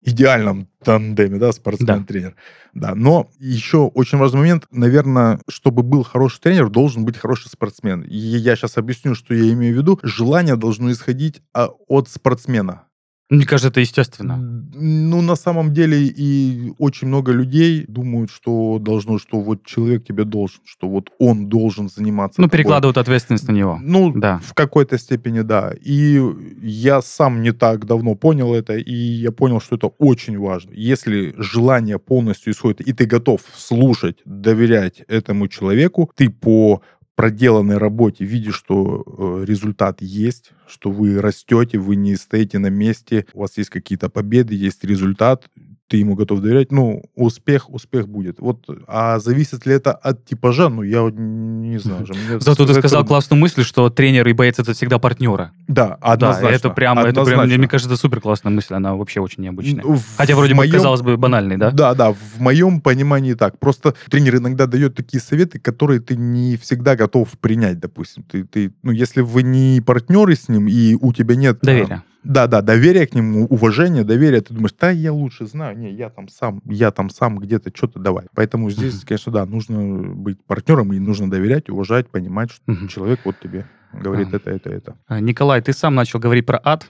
[0.02, 2.34] идеальном тандеме, да, спортсмен-тренер.
[2.74, 8.02] Да, но еще очень важный момент, наверное, чтобы был хороший тренер, должен быть хороший спортсмен.
[8.02, 10.00] И я сейчас объясню, что я имею в виду.
[10.02, 12.88] Желание должно исходить а, от спортсмена.
[13.28, 14.36] Мне кажется, это естественно.
[14.38, 20.24] Ну, на самом деле, и очень много людей думают, что должно, что вот человек тебе
[20.24, 22.40] должен, что вот он должен заниматься.
[22.40, 22.58] Ну, тобой.
[22.58, 23.80] перекладывают ответственность на него.
[23.82, 24.38] Ну, Да.
[24.44, 25.72] в какой-то степени, да.
[25.80, 26.22] И
[26.62, 30.70] я сам не так давно понял это, и я понял, что это очень важно.
[30.74, 36.80] Если желание полностью исходит, и ты готов слушать, доверять этому человеку, ты по
[37.16, 43.26] проделанной работе видишь, что э, результат есть, что вы растете, вы не стоите на месте,
[43.32, 45.48] у вас есть какие-то победы, есть результат,
[45.88, 48.40] ты ему готов доверять, ну, успех, успех будет.
[48.40, 52.04] Вот, а зависит ли это от типажа, ну, я не знаю.
[52.06, 52.12] же.
[52.14, 53.08] Мне Зато ты сказал трудно.
[53.08, 55.50] классную мысль, что тренер и боец это всегда партнеры.
[55.68, 56.56] Да, Да, однозначно.
[56.56, 59.84] это прям, это прям, мне кажется, супер классная мысль, она вообще очень необычная.
[59.84, 61.70] В Хотя вроде бы моем- казалось бы банальной, да?
[61.70, 63.58] Да, да, в моем понимании так.
[63.60, 68.24] Просто тренер иногда дает такие советы, которые ты не всегда готов принять, допустим.
[68.24, 71.58] Ты, ты, ну, если вы не партнеры с ним, и у тебя нет...
[71.62, 72.02] а, Доверие.
[72.26, 74.40] Да, да, доверие к нему, уважение, доверие.
[74.40, 78.00] Ты думаешь, да, я лучше знаю, не, я там сам, я там сам где-то что-то
[78.00, 78.26] давай.
[78.34, 83.36] Поэтому здесь, конечно, да, нужно быть партнером, и нужно доверять, уважать, понимать, что человек вот
[83.40, 84.96] тебе говорит это, это, это.
[85.06, 86.86] А, Николай, ты сам начал говорить про ад,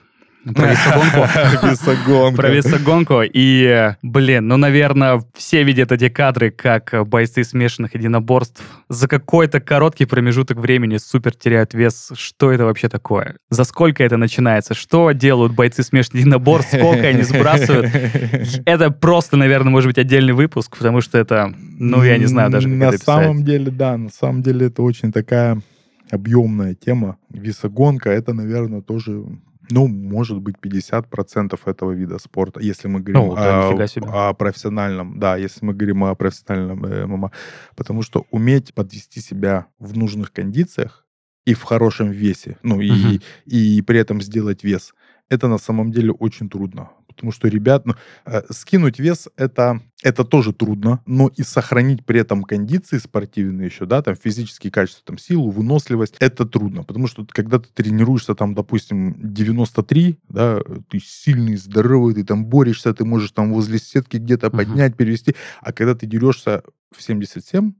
[0.53, 1.67] про весогонку.
[1.67, 2.35] Весогонка.
[2.41, 3.21] Про весогонку.
[3.23, 10.05] И, блин, ну, наверное, все видят эти кадры, как бойцы смешанных единоборств за какой-то короткий
[10.05, 12.11] промежуток времени супер теряют вес.
[12.15, 13.35] Что это вообще такое?
[13.49, 14.73] За сколько это начинается?
[14.73, 16.73] Что делают бойцы смешанных единоборств?
[16.73, 17.91] Сколько они сбрасывают?
[18.65, 22.69] Это просто, наверное, может быть отдельный выпуск, потому что это, ну, я не знаю даже,
[22.69, 25.61] как На это самом деле, да, на самом деле это очень такая
[26.09, 27.17] объемная тема.
[27.29, 29.23] Весогонка, это, наверное, тоже,
[29.69, 35.19] ну, может быть, 50% этого вида спорта, если мы говорим Ну, да, о, о профессиональном,
[35.19, 37.31] да, если мы говорим о профессиональном э, ММА.
[37.75, 41.05] Потому что уметь подвести себя в нужных кондициях
[41.45, 43.19] и в хорошем весе, ну, и, Мгм.
[43.45, 44.93] и при этом сделать вес,
[45.29, 46.89] это на самом деле очень трудно.
[47.17, 47.95] Потому что ребят, ну,
[48.25, 53.87] э, скинуть вес это, это тоже трудно, но и сохранить при этом кондиции спортивные еще,
[53.87, 56.83] да, там физические качества, там силу, выносливость, это трудно.
[56.83, 60.59] Потому что когда ты тренируешься там, допустим, 93, да,
[60.89, 64.57] ты сильный, здоровый, ты там борешься, ты можешь там возле сетки где-то Мгм.
[64.57, 66.61] поднять, перевести, а когда ты дерешься
[66.95, 67.73] в 77,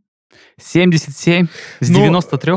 [0.59, 1.47] 77
[1.79, 2.53] с Ну, 93?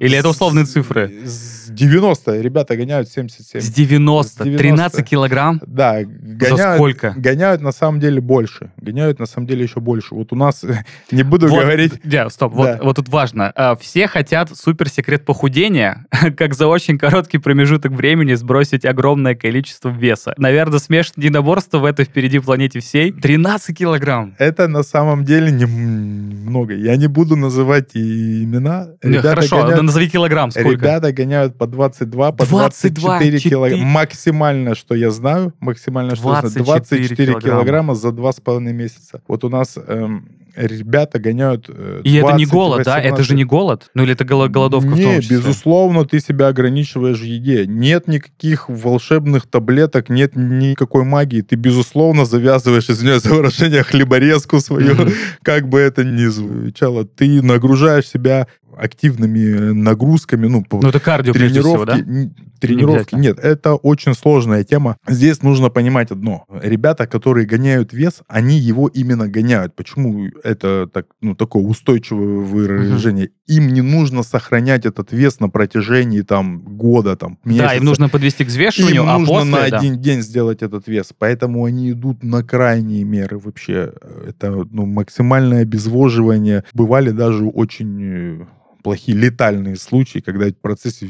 [0.00, 1.08] Или это условные цифры?
[1.24, 3.60] С 90 ребята гоняют 77.
[3.60, 4.32] С 90.
[4.32, 4.58] С 90.
[4.58, 5.60] 13 килограмм?
[5.66, 7.14] Да, гоняют, сколько?
[7.16, 8.70] гоняют на самом деле больше.
[8.76, 10.14] Гоняют на самом деле еще больше.
[10.14, 10.64] Вот у нас,
[11.10, 12.56] не буду Вот, говорить, Да, стоп, Да.
[12.76, 13.52] вот, вот тут важно.
[13.54, 16.06] А, Все хотят суперсекрет похудения,
[16.36, 20.34] как за очень короткий промежуток времени сбросить огромное количество веса.
[20.36, 23.12] Наверное, смешанное единоборство в этой впереди планете всей.
[23.12, 24.34] 13 килограмм.
[24.38, 26.74] это на самом деле немного.
[26.74, 28.88] Я не буду называть имена.
[29.02, 30.70] Ребята Хорошо, гоняют- назови килограмм, сколько?
[30.70, 33.84] Ребята гоняют по 22, по 22, 24 килограмма.
[33.84, 37.40] Максимально, что я знаю, максимально, что я знаю, 24 24 килограмма.
[37.62, 39.20] килограмма за 2,5 месяца.
[39.28, 42.98] Вот у нас эм, ребята гоняют э, И это не 20, голод, да?
[42.98, 43.36] Это же 18.
[43.36, 43.90] не голод?
[43.94, 45.36] Ну или это голо- голодовка в Не, том числе?
[45.36, 47.66] безусловно, ты себя ограничиваешь в еде.
[47.66, 51.42] Нет никаких волшебных таблеток, нет никакой магии.
[51.42, 55.10] Ты, безусловно, завязываешь, извиняюсь за выражение, хлеборезку свою, Мгм.
[55.42, 57.04] как бы это ни звучало.
[57.04, 58.46] Ты нагружаешь себя
[58.76, 62.30] активными нагрузками, ну, ну это кардио, тренировки, всего, да?
[62.60, 63.14] тренировки.
[63.14, 64.96] Не Нет, это очень сложная тема.
[65.06, 66.44] Здесь нужно понимать одно.
[66.62, 69.74] Ребята, которые гоняют вес, они его именно гоняют.
[69.74, 73.26] Почему это так, ну, такое устойчивое выражение?
[73.26, 73.32] Угу.
[73.56, 77.68] Им не нужно сохранять этот вес на протяжении там года, там месяца.
[77.68, 79.78] Да, им нужно подвести к взвешиванию, им а нужно после, на да.
[79.78, 81.12] один день сделать этот вес.
[81.16, 83.92] Поэтому они идут на крайние меры вообще.
[84.26, 86.64] Это ну, максимальное обезвоживание.
[86.72, 88.46] Бывали даже очень э,
[88.86, 91.08] плохие летальные случаи, когда в процессе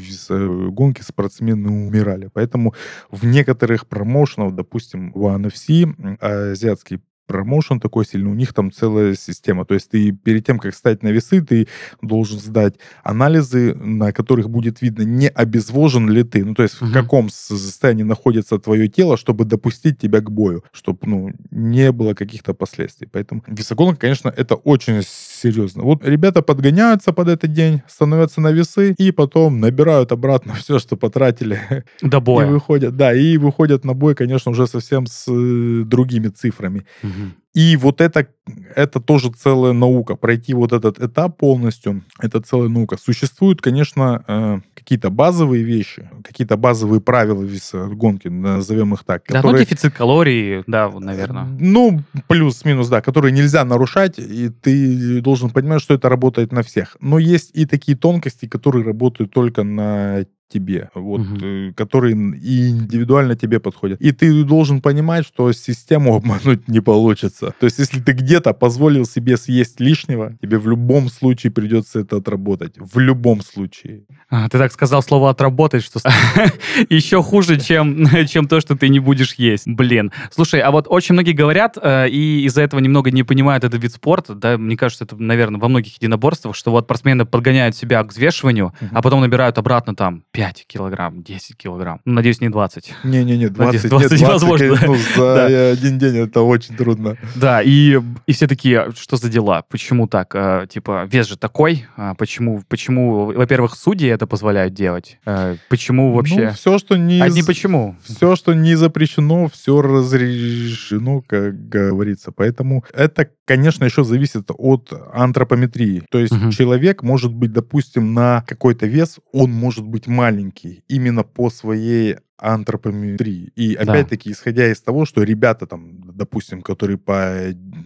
[0.71, 2.27] гонки спортсмены умирали.
[2.33, 2.73] Поэтому
[3.11, 5.85] в некоторых промоушенах, допустим, в NFC,
[6.19, 9.65] азиатский промоушен такой сильный, у них там целая система.
[9.65, 11.67] То есть ты перед тем, как стать на весы, ты
[12.01, 16.43] должен сдать анализы, на которых будет видно, не обезвожен ли ты.
[16.43, 16.89] Ну, то есть угу.
[16.89, 22.13] в каком состоянии находится твое тело, чтобы допустить тебя к бою, чтобы, ну, не было
[22.13, 23.07] каких-то последствий.
[23.11, 25.03] Поэтому весогонка, конечно, это очень
[25.37, 25.83] серьезно.
[25.83, 30.97] Вот ребята подгоняются под этот день, становятся на весы и потом набирают обратно все, что
[30.97, 31.83] потратили.
[32.01, 32.47] До боя.
[32.47, 36.85] И выходят, да, и выходят на бой, конечно, уже совсем с э, другими цифрами.
[37.03, 37.11] Угу.
[37.53, 38.27] И вот это,
[38.75, 40.15] это тоже целая наука.
[40.15, 42.97] Пройти вот этот этап полностью, это целая наука.
[42.97, 47.45] Существуют, конечно, э, какие-то базовые вещи, какие-то базовые правила
[47.93, 49.21] гонки, назовем их так.
[49.27, 51.45] Да, ну, которые, ну, дефицит калорий, да, наверное.
[51.59, 56.95] Ну, плюс-минус, да, которые нельзя нарушать, и ты должен понимать, что это работает на всех.
[57.01, 61.73] Но есть и такие тонкости, которые работают только на тебе, вот, угу.
[61.75, 64.01] которые и индивидуально тебе подходят.
[64.01, 67.53] И ты должен понимать, что систему обмануть не получится.
[67.59, 72.17] То есть, если ты где-то позволил себе съесть лишнего, тебе в любом случае придется это
[72.17, 72.73] отработать.
[72.77, 74.03] В любом случае.
[74.29, 75.99] А, ты так сказал слово «отработать», что
[76.89, 79.67] еще хуже, чем, чем то, что ты не будешь есть.
[79.67, 80.11] Блин.
[80.31, 83.93] Слушай, а вот очень многие говорят, э, и из-за этого немного не понимают этот вид
[83.93, 88.11] спорта, да, мне кажется, это, наверное, во многих единоборствах, что вот спортсмены подгоняют себя к
[88.11, 91.99] взвешиванию, а потом набирают обратно там 5 килограмм, 10 килограмм.
[92.05, 92.93] Ну, надеюсь, не 20.
[93.05, 93.57] Не-не-не, 20,
[93.89, 94.79] Надеюсь, 20 нет, 20 невозможно.
[94.85, 95.69] Ну, за да.
[95.71, 97.17] один день это очень трудно.
[97.35, 99.63] Да, и, и все такие, что за дела?
[99.63, 100.35] Почему так?
[100.35, 101.87] А, типа, вес же такой.
[101.95, 105.17] А почему, почему, во-первых, судьи это позволяют делать?
[105.25, 106.49] А, почему вообще?
[106.49, 107.19] Ну, все, что не...
[107.19, 107.95] Одни почему?
[108.03, 112.31] Все, что не запрещено, все разрешено, как говорится.
[112.31, 116.03] Поэтому это, конечно, еще зависит от антропометрии.
[116.11, 116.51] То есть угу.
[116.51, 123.51] человек может быть, допустим, на какой-то вес, он может быть маленький именно по своей антропометрии.
[123.55, 127.35] И опять-таки, исходя из того, что ребята там, допустим, которые по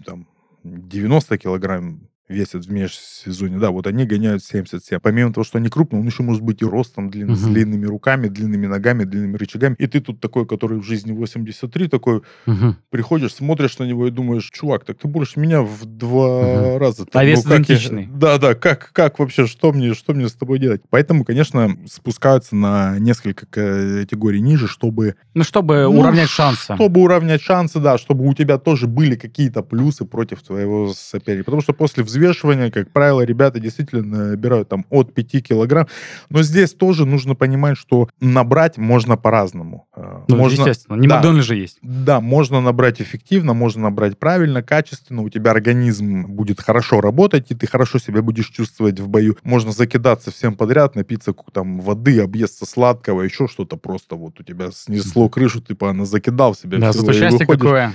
[0.06, 0.28] там,
[0.64, 5.00] 90 килограмм весят в межсезонье, да, вот они гоняют 77.
[5.00, 7.36] Помимо того, что они крупные, он еще может быть и ростом, длин, угу.
[7.36, 9.76] с длинными руками, длинными ногами, длинными рычагами.
[9.78, 12.76] И ты тут такой, который в жизни 83, такой, угу.
[12.90, 16.78] приходишь, смотришь на него и думаешь, чувак, так ты больше меня в два угу.
[16.80, 17.06] раза.
[17.14, 18.08] А вес ну, идентичный.
[18.12, 20.82] Да, да, как, как вообще, что мне, что мне с тобой делать?
[20.90, 25.16] Поэтому, конечно, спускаются на несколько категорий ниже, чтобы...
[25.34, 26.74] Ну, чтобы ну, уравнять шансы.
[26.76, 31.46] Чтобы уравнять шансы, да, чтобы у тебя тоже были какие-то плюсы против твоего соперника.
[31.46, 35.88] Потому что после взвешивания взвешивания, как правило, ребята действительно набирают там от 5 килограмм.
[36.30, 39.88] Но здесь тоже нужно понимать, что набрать можно по-разному.
[39.96, 41.80] Э, ну, можно, естественно, не да, Макдональдс же есть.
[41.82, 47.56] Да, можно набрать эффективно, можно набрать правильно, качественно, у тебя организм будет хорошо работать, и
[47.56, 49.38] ты хорошо себя будешь чувствовать в бою.
[49.44, 54.70] Можно закидаться всем подряд, напиться там воды, объесться сладкого, еще что-то просто вот у тебя
[54.72, 56.78] снесло крышу, ты типа, закидал себя.
[56.78, 57.62] Да, зато счастье выходишь.
[57.62, 57.94] какое.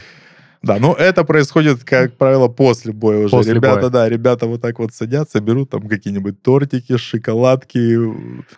[0.67, 3.31] Да, но это происходит, как правило, после боя уже.
[3.31, 3.91] После ребята, боя.
[3.91, 7.97] да, ребята вот так вот садятся, берут там какие-нибудь тортики, шоколадки.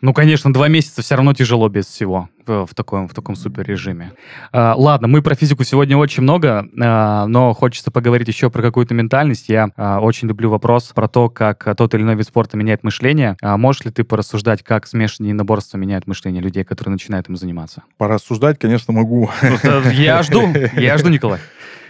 [0.01, 4.13] Ну, конечно, два месяца все равно тяжело без всего в таком, в таком супер режиме.
[4.53, 8.95] А, ладно, мы про физику сегодня очень много, а, но хочется поговорить еще про какую-то
[8.95, 9.51] ментальность.
[9.51, 13.37] Я а, очень люблю вопрос про то, как тот или иной вид спорта меняет мышление.
[13.43, 17.83] А можешь ли ты порассуждать, как смешанные единоборства меняют мышление людей, которые начинают им заниматься?
[17.99, 19.31] Порассуждать, конечно, могу.
[19.43, 21.41] Ну, я жду, я жду, Николай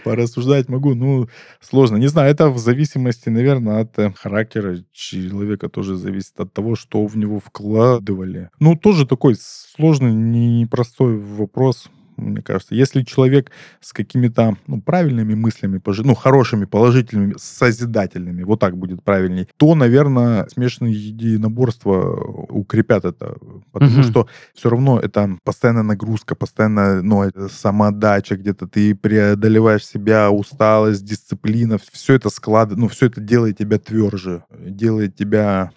[0.03, 0.95] порассуждать могу.
[0.95, 1.27] Ну,
[1.61, 1.97] сложно.
[1.97, 7.05] Не знаю, это в зависимости, наверное, от э, характера человека тоже зависит от того, что
[7.05, 8.49] в него вкладывали.
[8.59, 11.89] Ну, тоже такой сложный, непростой вопрос
[12.19, 12.75] мне кажется.
[12.75, 13.51] Если человек
[13.81, 20.47] с какими-то ну, правильными мыслями, ну, хорошими, положительными, созидательными, вот так будет правильней, то, наверное,
[20.49, 22.15] смешанные единоборства
[22.49, 23.37] укрепят это.
[23.71, 24.03] Потому угу.
[24.03, 31.77] что все равно это постоянная нагрузка, постоянно ну, самоотдача, где-то ты преодолеваешь себя, усталость, дисциплина,
[31.91, 35.71] все это складывает, ну, все это делает тебя тверже, делает тебя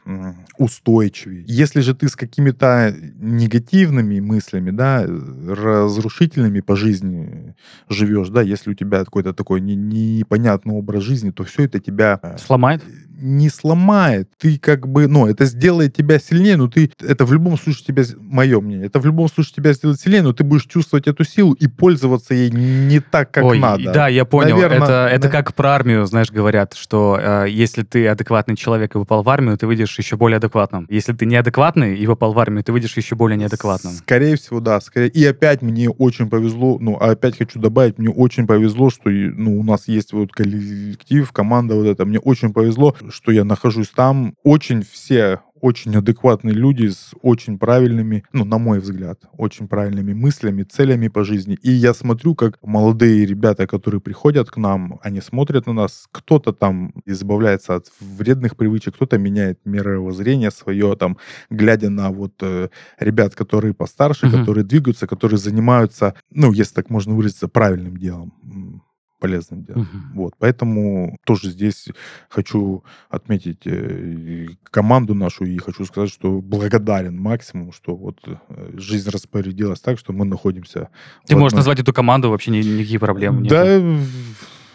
[0.59, 1.45] устойчивее.
[1.47, 7.55] Если же ты с какими-то негативными мыслями, да, разрушительными, длительными по жизни
[7.89, 12.21] живешь, да, если у тебя какой-то такой не, непонятный образ жизни, то все это тебя...
[12.39, 12.83] Сломает?
[13.23, 14.29] Не сломает.
[14.39, 18.03] Ты как бы, ну, это сделает тебя сильнее, но ты, это в любом случае тебя,
[18.19, 21.53] мое мнение, это в любом случае тебя сделает сильнее, но ты будешь чувствовать эту силу
[21.53, 23.93] и пользоваться ей не так, как Ой, надо.
[23.93, 24.57] Да, я понял.
[24.57, 25.29] Наверно, это, это да.
[25.29, 29.57] как про армию, знаешь, говорят, что э, если ты адекватный человек и попал в армию,
[29.57, 30.87] ты выйдешь еще более адекватным.
[30.91, 33.93] Если ты неадекватный и попал в армию, ты выйдешь еще более неадекватным.
[33.93, 34.81] Скорее всего, да.
[34.81, 35.09] Скорее.
[35.09, 39.63] И опять мне очень повезло, ну, опять хочу добавить, мне очень повезло, что ну, у
[39.63, 42.05] нас есть вот коллектив, команда вот эта.
[42.05, 44.35] Мне очень повезло, что я нахожусь там.
[44.43, 50.65] Очень все очень адекватные люди с очень правильными, ну, на мой взгляд, очень правильными мыслями,
[50.65, 51.57] целями по жизни.
[51.63, 56.53] И я смотрю, как молодые ребята, которые приходят к нам, они смотрят на нас, кто-то
[56.53, 61.17] там избавляется от вредных привычек, кто-то меняет мировоззрение свое, там,
[61.49, 64.41] глядя на вот э, ребят, которые постарше, Мгм.
[64.41, 68.83] которые двигаются, которые занимаются, ну, если так можно выразиться, правильным делом,
[69.23, 69.83] полезным делом.
[69.83, 70.13] Мгм.
[70.15, 71.89] Вот, поэтому тоже здесь
[72.29, 78.35] хочу отметить э, команду нашу и хочу сказать, что благодарен максимум, что вот э,
[78.77, 80.89] жизнь распорядилась так, что мы находимся.
[81.27, 83.51] Ты можешь одной- назвать эту команду, вообще ни- никаких проблем нет.
[83.51, 83.65] Да,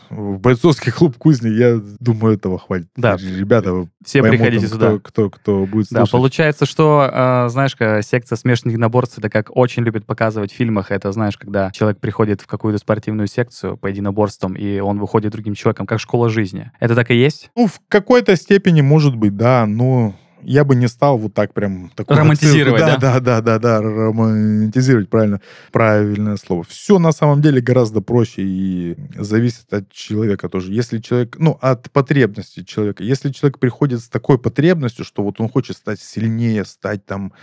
[0.09, 2.87] в бойцовский клуб Кузни, я думаю, этого хватит.
[2.95, 3.17] Да.
[3.17, 4.87] Ребята, Все поймут приходите там, сюда.
[4.87, 6.11] Кто, кто, кто будет Да, слушать.
[6.11, 11.11] получается, что, э, знаешь, секция смешанных единоборств, это как очень любят показывать в фильмах, это,
[11.11, 15.85] знаешь, когда человек приходит в какую-то спортивную секцию по единоборствам, и он выходит другим человеком,
[15.85, 16.71] как школа жизни.
[16.79, 17.49] Это так и есть?
[17.55, 21.89] Ну, в какой-то степени, может быть, да, но я бы не стал вот так прям...
[21.95, 22.79] такую Романтизировать?
[22.79, 26.63] Да, да, да, да, да, романтизировать, правильно, правильное слово.
[26.63, 30.73] Все на самом деле гораздо проще и зависит от человека тоже.
[30.73, 33.03] Если человек, ну, от потребности человека.
[33.03, 37.33] Если человек приходит с такой потребностью, что вот он хочет стать сильнее, стать там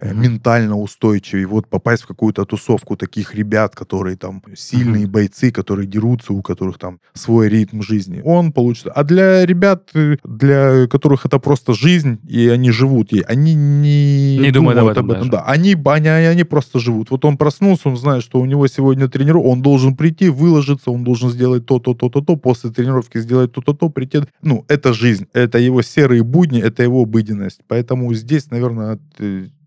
[0.00, 0.22] Мгм.
[0.22, 5.12] ментально устойчивее, вот попасть в какую-то тусовку таких ребят, которые там сильные Мгм.
[5.12, 8.86] бойцы, которые дерутся, у которых там свой ритм жизни, он получит.
[8.94, 14.38] А для ребят, э, для которых это просто жизнь, и они живут ей, они не,
[14.38, 15.30] Не думают об этом даже.
[15.30, 17.10] Да, они, они, они просто живут.
[17.10, 21.04] Вот он проснулся, он знает, что у него сегодня тренировка, он должен прийти, выложиться, он
[21.04, 24.20] должен сделать то, то, то, после тренировки сделать то, то, прийти.
[24.42, 27.60] Ну, это жизнь, это его серые будни, это его обыденность.
[27.68, 28.98] Поэтому здесь, наверное,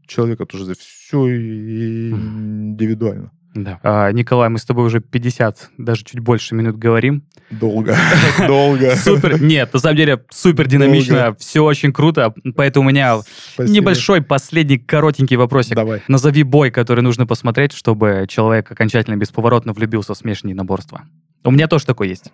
[0.07, 3.31] человека тоже все индивидуально.
[3.55, 3.79] Да.
[3.83, 7.23] А, Николай, мы с тобой уже 50, даже чуть больше минут говорим.
[7.49, 7.97] Долго,
[8.47, 8.95] долго.
[8.97, 13.21] Супер, нет, на самом деле супер динамично, все очень круто, поэтому у меня
[13.53, 13.73] Спасибо.
[13.73, 15.75] небольшой последний коротенький вопросик.
[15.75, 16.03] Давай.
[16.09, 21.03] Назови бой, который нужно посмотреть, чтобы человек окончательно бесповоротно влюбился в смешанные единоборства.
[21.45, 22.33] У меня тоже такой есть.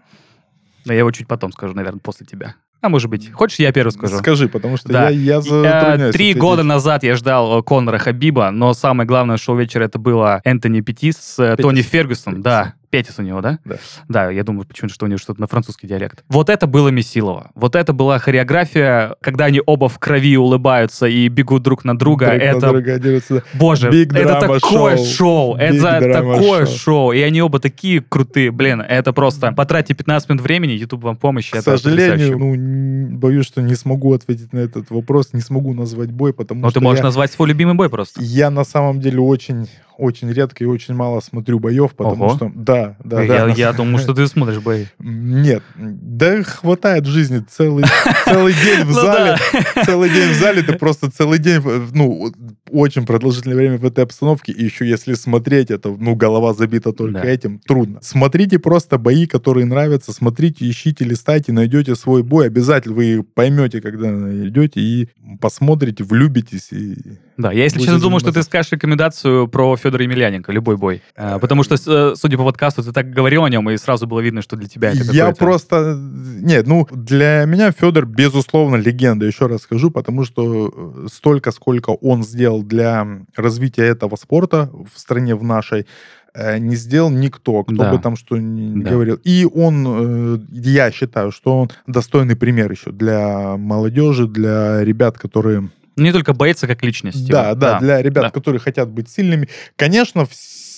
[0.85, 2.55] Но я его чуть потом скажу, наверное, после тебя.
[2.81, 4.17] А может быть, хочешь, я первый скажу?
[4.17, 5.09] Скажи, потому что Да.
[5.09, 6.37] я, я Э, затрудняюсь Три ответить.
[6.39, 10.81] года назад я ждал э, Конора Хабиба, но самое главное шоу вечера это было Энтони
[10.81, 11.63] Петис с э, Петис.
[11.63, 12.33] Тони Фергюсон.
[12.33, 12.43] Петис.
[12.43, 13.57] Да, Петис у него, да?
[13.65, 13.77] Да.
[14.09, 16.23] Да, я думаю, почему-то, что у него что-то на французский диалект.
[16.27, 17.51] Вот это было Месилово.
[17.55, 22.27] Вот это была хореография, когда они оба в крови улыбаются и бегут друг на друга.
[22.27, 23.43] Друг на это, друга дерутся.
[23.53, 25.57] боже, Big это такое шоу.
[25.57, 26.77] Big Это такое show.
[26.77, 27.11] шоу.
[27.13, 28.51] И они оба такие крутые.
[28.51, 29.51] Блин, это просто...
[29.53, 31.49] Потратьте 15 минут времени, YouTube вам помощь.
[31.49, 36.33] К сожалению, ну, боюсь, что не смогу ответить на этот вопрос, не смогу назвать бой,
[36.33, 38.21] потому Но что ты можешь я, назвать свой любимый бой просто.
[38.21, 39.67] я на самом деле очень,
[40.01, 42.35] очень редко и очень мало смотрю боев, потому Ого.
[42.35, 42.51] что...
[42.55, 43.53] Да, да, я, да.
[43.55, 44.85] я думаю, что ты смотришь бои.
[44.97, 47.85] Нет, да хватает жизни целый,
[48.25, 49.37] целый день в Ну зале.
[49.85, 51.61] Целый день в зале, ты просто целый день,
[51.93, 52.33] ну,
[52.71, 54.51] очень продолжительное время в этой обстановке.
[54.51, 57.99] И еще если смотреть это, ну, голова забита только этим, трудно.
[58.01, 62.47] Смотрите просто бои, которые нравятся, смотрите, ищите, листайте, найдете свой бой.
[62.47, 66.69] Обязательно вы поймете, когда идете, и посмотрите, влюбитесь.
[66.71, 66.95] И...
[67.37, 71.01] Да, я, если честно, думал, что ты скажешь рекомендацию про Федора Емельяненко, любой бой.
[71.15, 74.19] А, Потому что, э, судя по подкасту, ты так говорил о нем, и сразу было
[74.21, 75.95] видно, что для тебя это Я просто...
[75.97, 80.71] Нет, ну, для меня Федор, безусловно, легенда, еще раз скажу, потому что
[81.03, 85.85] э, столько, сколько он сделал для развития этого спорта в стране, в нашей,
[86.33, 87.91] э, не сделал никто, кто Да.
[87.91, 88.91] бы там что ни Да.
[88.91, 89.19] говорил.
[89.23, 95.69] И он, э, я считаю, что он достойный пример еще для молодежи, для ребят, которые
[96.01, 97.27] Не только боится как личность.
[97.27, 98.29] да, да, для ребят, да.
[98.29, 99.47] которые хотят быть сильными.
[99.75, 100.27] Конечно,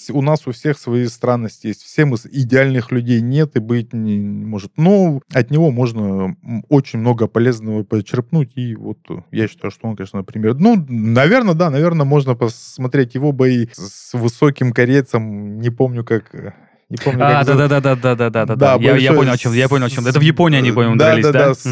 [0.09, 1.81] у нас у всех свои странности есть.
[1.83, 4.73] Все мы с- идеальных людей нет и быть не может.
[4.75, 6.35] Но от него можно
[6.67, 8.51] очень много полезного почерпнуть.
[8.55, 10.55] И вот э, я считаю, что он, конечно, например...
[10.55, 15.61] Ну, наверное, да, наверное, можно посмотреть его бои с высоким корейцем.
[15.61, 16.35] Не помню, как...
[16.35, 16.51] э,
[16.89, 18.55] Не помню, А, как да, да, да, да, да, да, да, да.
[18.55, 19.53] Да, Я, я понял, о чем.
[19.53, 20.05] Я понял, о чем.
[20.05, 21.31] Это в Японии они, по-моему, да, дрались, да?
[21.31, 21.47] да?
[21.47, 21.63] Да, с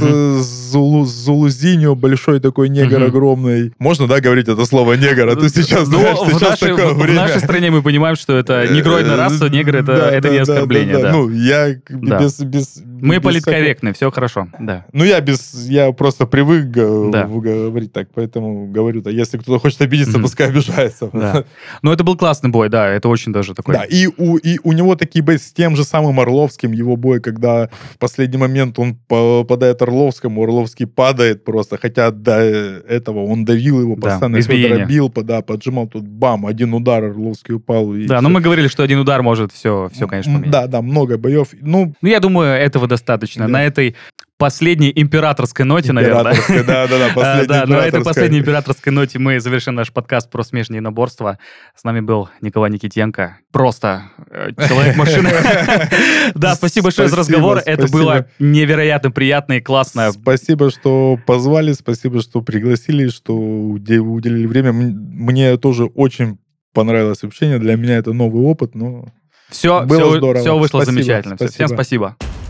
[0.71, 3.73] Зулу, Зулузиньо, большой такой негр огромный.
[3.79, 5.27] Можно, да, говорить это слово негр?
[5.29, 7.21] А ты сейчас, Ну, знаешь, в, сейчас нашей, такое в- в время.
[7.21, 10.41] нашей стране мы понимаем, что это негроидная раса, негр это, Да, это да, не да,
[10.43, 10.93] оскорбление.
[10.95, 11.11] да, да.
[11.11, 11.17] да.
[11.17, 12.19] Ну, я Да.
[12.19, 12.39] без...
[12.39, 14.47] без мы без политкорректны, все хорошо.
[14.59, 14.73] Да.
[14.83, 15.67] всякого- Ну, я без...
[15.67, 17.25] Я просто привык Да.
[17.25, 19.09] в- говорить так, поэтому говорю-то.
[19.09, 20.23] Если кто-то хочет обидеться, Мгм.
[20.23, 21.09] пускай обижается.
[21.11, 21.43] Да.
[21.81, 23.75] Но это был классный бой, да, это очень даже такой.
[23.75, 27.19] Да, и у, и у него такие бои с тем же самым Орловским, его бой,
[27.19, 33.81] когда в последний момент он попадает Орловскому, Орловский падает просто, хотя до этого он давил
[33.81, 34.69] его, Да, постоянно избиение.
[34.69, 37.91] Федора бил, по- да, поджимал, тут бам, один удар, Орловский упал.
[37.93, 38.21] Да, всё.
[38.21, 40.51] но мы говорили, что один удар может все, все, конечно, поменять.
[40.51, 41.49] Да, да, много боев.
[41.61, 43.45] Ну, Ну, я думаю, этого достаточно.
[43.45, 43.51] Да.
[43.51, 43.95] На этой
[44.41, 46.35] последней императорской ноте, наверное.
[46.49, 50.29] да, да, да, А, последняя Да, на этой последней императорской ноте мы завершим наш подкаст
[50.31, 51.37] про смешанные единоборства.
[51.75, 53.37] С нами был Николай Никитенко.
[53.51, 55.29] Просто э, человек-машина.
[56.35, 57.57] Да, спасибо большое за Спасибо, разговор.
[57.65, 57.99] Это спасибо.
[57.99, 60.11] было невероятно приятно и классно.
[60.11, 64.71] Спасибо, что позвали, спасибо, что пригласили, что уде- уделили время.
[64.73, 66.39] Мне тоже очень
[66.73, 67.59] понравилось общение.
[67.59, 69.05] Для меня это новый опыт, но
[69.49, 70.41] Все, Было все, здорово.
[70.41, 71.35] все вышло Спасибо, замечательно.
[71.35, 72.15] Всё, Всем спасибо.
[72.17, 72.40] спасибо.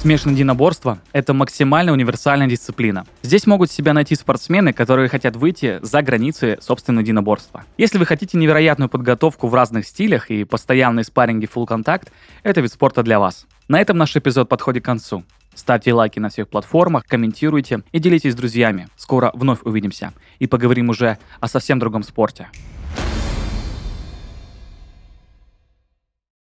[0.00, 3.04] Смешанное единоборство– это максимально универсальная дисциплина.
[3.22, 7.64] Здесь могут себя найти спортсмены, которые хотят выйти за границы собственного единоборства.
[7.76, 12.10] Если вы хотите невероятную подготовку в разных стилях и постоянные спарринги full контакт,
[12.44, 13.46] это вид спорта для вас.
[13.68, 15.22] На этом наш эпизод подходит к концу.
[15.54, 18.88] Ставьте лайки на всех платформах, комментируйте и делитесь с друзьями.
[18.96, 22.48] Скоро вновь увидимся и поговорим уже о совсем другом спорте.